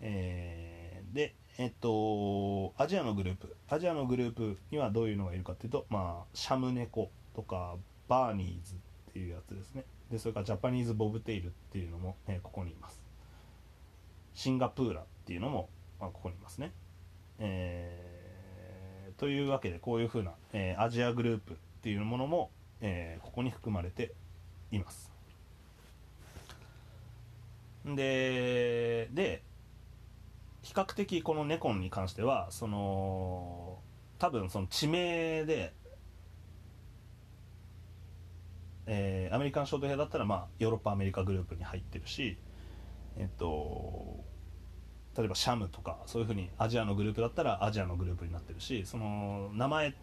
[0.00, 3.56] えー、でえっとアジアのグループ。
[3.68, 7.76] アジアのグループにはどういうのがいるかっていうと、まあ、シャム猫とか
[8.06, 8.76] バーニーズっ
[9.12, 9.84] ていうやつですね。
[10.10, 13.02] でそれからジャパニーズボブテイルっていうのも、えー、ここにいます。
[14.34, 15.68] シンガプーラっていうのも、
[16.00, 16.72] まあ、ここにいますね。
[17.40, 18.18] えー
[19.18, 22.50] というわけでこういうふうな、えー、アジアグループっていうものも、
[22.80, 24.14] え、ここに含まれて
[24.70, 25.12] います。
[27.84, 29.42] でで
[30.62, 33.78] 比較的このネコンに関してはその
[34.18, 35.72] 多分その地名で、
[38.86, 42.36] えー、アメリカンショートヘアだったら、まあ、ヨーロッパアメリカグループに入ってるし
[43.16, 44.24] えっと
[45.16, 49.94] 例えばシャムとかそういうふうにアジアのグループだったらアジアのグループになってるしその名前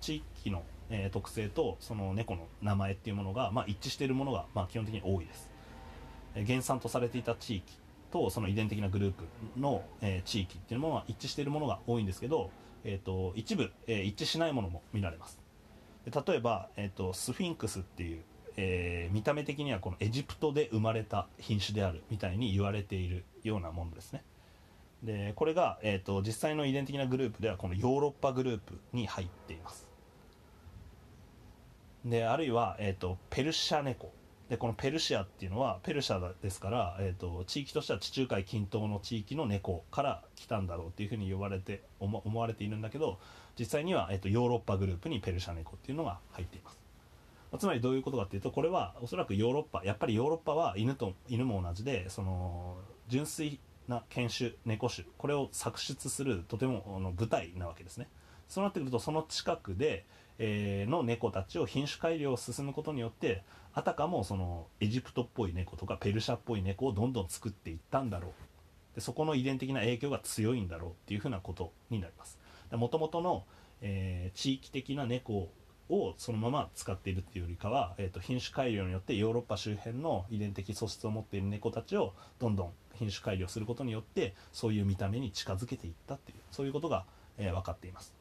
[0.00, 5.47] 地域の、えー、特性とその猫の名前っていうものが、まあ、一致しているものが、まあ、基本的に多いです、
[6.34, 7.78] 原産とされていた地域
[8.10, 9.24] とその遺伝的なグループ
[9.58, 12.50] の、え、地域っていうものは一致しているものが多いんですけど、
[12.84, 15.40] えーと、一部、え、一致しないものも見られます。
[16.06, 18.22] 例えば、えーと、スフィンクスっていう
[18.60, 24.24] えー、見た目的にはこのエジプトで生まれた品種であるみたいに言われているようなものですね。
[25.04, 29.86] でこれが、えーと、実際の遺伝的なグループではこのヨーロッパグループに入っています。
[32.04, 34.10] であるいは、えーと、ペルシャ猫。
[34.48, 43.18] でこのペルシアっていうのはペルシャですから、えーと、地域としては地中海近東の地域の猫から来たんだろうっていうふうに言われて思われているんだけど
[43.58, 46.78] 実際には、えー、とヨーロッパグループにペルシャ猫っていうのが入っています。
[47.52, 52.76] まつまりどういうことかっていうとこれはおそらくヨーロッパやっぱりヨーロッパは犬と犬も同じでその
[53.08, 53.58] 純粋
[53.88, 58.08] な犬種猫種これを作出するとてもあの舞台なわけですね。
[58.48, 60.06] そうなってくるとその近くで、
[60.38, 63.42] えーの猫たちを品種改良を進むことによって
[63.74, 68.32] あたかもそのエジプトっぽい猫とかペルシャっぽい猫をどんどん作っていったんだろう
[68.94, 72.38] でそこの遺伝的な影響が強いんだろうっていうふうなことになります
[72.72, 73.44] もともとの、
[73.80, 75.48] えー地域的な猫
[75.90, 87.04] をそのまま使っているっていうよりかは、えー、と品種改良によってヨーロッパ周辺の遺伝的素質を持っている猫たちをどんどん品種改良することによってそういう見た目に近づけていったっていうそういうことが、
[87.38, 88.17] えー分かっています。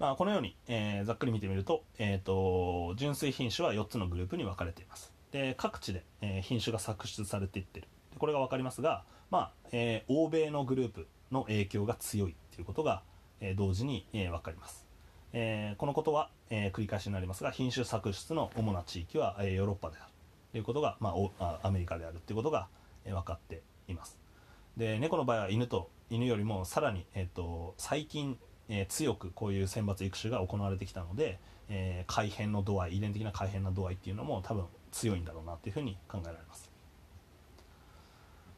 [0.00, 5.12] まあ、このように、えーざっくり見てみると,、えー、と純粋品種は4つのグループに分かれています。
[5.30, 7.86] で各地で、えー品種が作出されていってる。
[8.18, 13.02] これが分かりますが、まあえー欧米のグループの影響が強いっていうことが、
[13.40, 14.86] えー同時に、えー分かります、
[15.34, 20.12] えーこのことは、えー繰り返しになりますが品種作出の主な地域は、えーヨーロッパである
[20.52, 22.68] ということが、まあ、おあアメリカであるということが、
[23.04, 24.16] えー分かっています。
[24.78, 28.38] で猫の場合は犬と犬よりもさらに、えー、と最近、
[28.70, 31.38] えー強くこういう選抜育種が行われてきたので、
[31.68, 36.70] えー改変の度合い遺伝的な改変の度合いっていうのも多分強いんだろうなっていうふうに考えられます。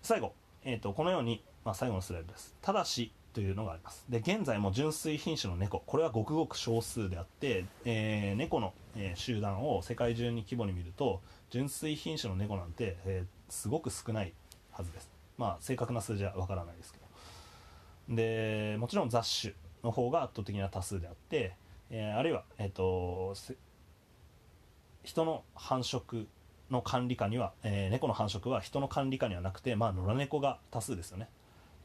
[0.03, 0.35] 最後、
[0.65, 2.55] えー、とこのように、まあ、最後のスライドです。
[2.63, 4.05] ただしというのがあります。
[4.09, 5.83] で現在も純粋品種の猫。
[5.87, 14.33] これはごくごく少数であって、えー猫の、えー集団を世界中に規模に見ると純粋品種の猫なんて、えーすごく少ない
[14.71, 15.11] はずです。
[15.39, 18.17] まあ正確な数字はわからないですけど。
[18.17, 19.55] でもちろん雑種。
[19.85, 21.55] の方が圧倒的な多数であって、
[21.91, 23.35] えーあるいは、えー、と
[25.03, 26.27] 人の繁殖
[26.71, 31.29] の管理下には、えー猫の繁殖は人の管理下にはなくて、まあ、野良猫が多数ですよね。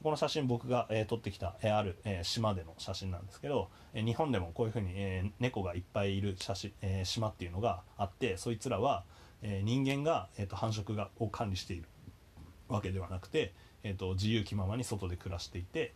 [0.03, 9.03] この写真僕が、えー撮ってきた、えーある、えー島での写真なんですけど、えー日本でもこういうふうに、えー猫がいっぱいいる写真、えー島っていうのがあってそいつらは、
[9.41, 11.85] えー人間が、えー、と繁殖がを管理している
[12.69, 13.53] わけではなくて、
[13.83, 15.93] えー、と自由気ままに外で暮らしていて、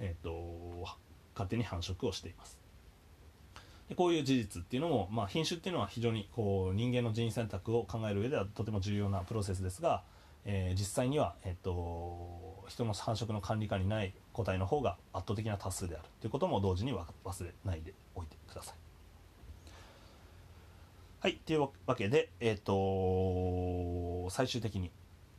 [0.00, 0.86] えー、と
[1.34, 2.62] 勝手に繁殖をしています
[3.88, 10.02] でこういう事実っていうのも、まあ、品種っていうのは非常にこう人間の人為選択を考える上ではとても重要なプロセスですが、
[10.44, 18.74] えー実際には、えー、と人の繁殖の管理下にない個体の方が圧倒的な多数であるということも同時に忘れないでおいてください。
[21.20, 24.90] はい、というわけで、えっ、と最終的に、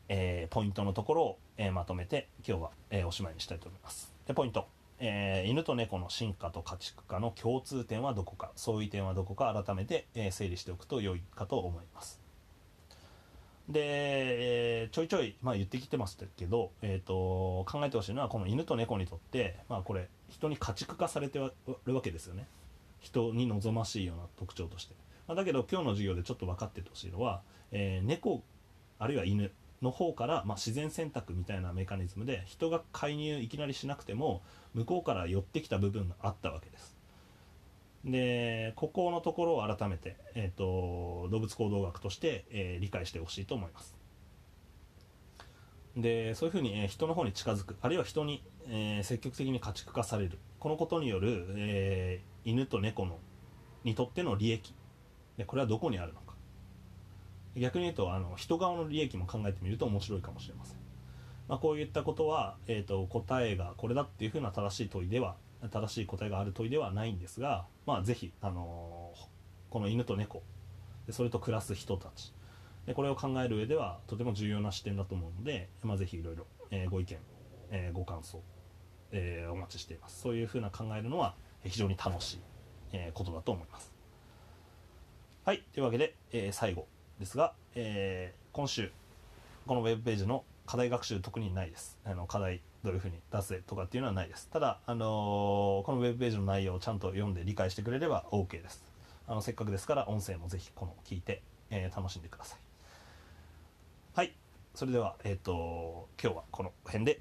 [0.07, 4.13] えーポイントのところを、えーまとめて今日は、えーおしまいにしたいと思います。
[4.27, 4.67] でポイント、
[5.05, 12.21] えー犬と猫の進化と家畜化の共通点はどこか相違点はどこか改めて、えー整理しておくと良いかと思います。
[13.67, 21.37] で、えーちょいちょい、まあ、言ってきてますけど、えー、と考えてほしいのはこの犬と猫にとって、まあ、これ人に家畜化されて
[21.85, 22.47] るわけですよね
[23.01, 24.95] 人に望ましいような特徴として、
[25.27, 28.41] まあ、だけど今日の授業でちょっと分かっててほしいのは、えー猫
[28.99, 29.51] あるいは犬
[29.81, 34.41] の方から、まあ、自然選択みたいなメカニズムで人が介入いきなりしなくても
[34.73, 36.95] 向こうから寄ってきた部分があったわけです。
[38.05, 43.95] でここのところを改めて、えー、と動物行動学として、えー理解してほしいと思います。
[45.95, 50.37] でそういうふうに、えー人の方に近づくあるいは人に、えー積極的に家畜化される。
[50.59, 53.19] このことによる、え犬と猫の
[53.83, 54.73] にとっての利益。
[55.37, 56.33] でこれはどこにあるのか。
[57.55, 60.77] 逆に言うとあの人側の利益も考えてみると面白いかもしれません、
[61.53, 65.35] まあ、こういったことは、えー、と答えがこれだっていうふうな正しい問いでは
[65.69, 69.25] 正しい答えがある問いではないんですが、まあ、ぜひ、あのー
[69.69, 70.41] この犬と猫
[71.05, 72.33] でそれと暮らす人たち
[72.87, 77.17] でこれを考える上ではとても重要な視点だと思うので、まあ、ぜひいろいろ、えご意見、
[77.69, 78.41] えーご感想、
[79.11, 80.21] えーお待ちしています。
[80.21, 82.39] そういうふうな考えるのは非常に楽しい、
[82.93, 83.93] えことだと思います。
[85.45, 85.63] はい。
[85.71, 86.87] というわけで、え最後
[87.19, 88.91] ですが、えー今週
[89.67, 91.97] このウェブページの課題学習特にないです。
[92.05, 94.49] あの課題どういうふうに出せとかっていうのはないです。
[94.51, 98.83] ただ、あのーこのウェブページの内容をちゃんと読んで理解してくれれば OK です。
[99.27, 102.59] あのせっかくですから音声もぜひこの聞いて、えー楽しんでください。
[104.15, 104.33] はい。
[104.75, 107.19] それではえっ、と今日はこの辺で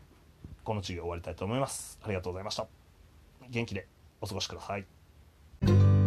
[0.65, 1.99] この授業終わりたいと思います。
[2.03, 2.67] ありがとうございました。
[3.51, 3.87] 元気で
[4.21, 6.02] お過ごしください。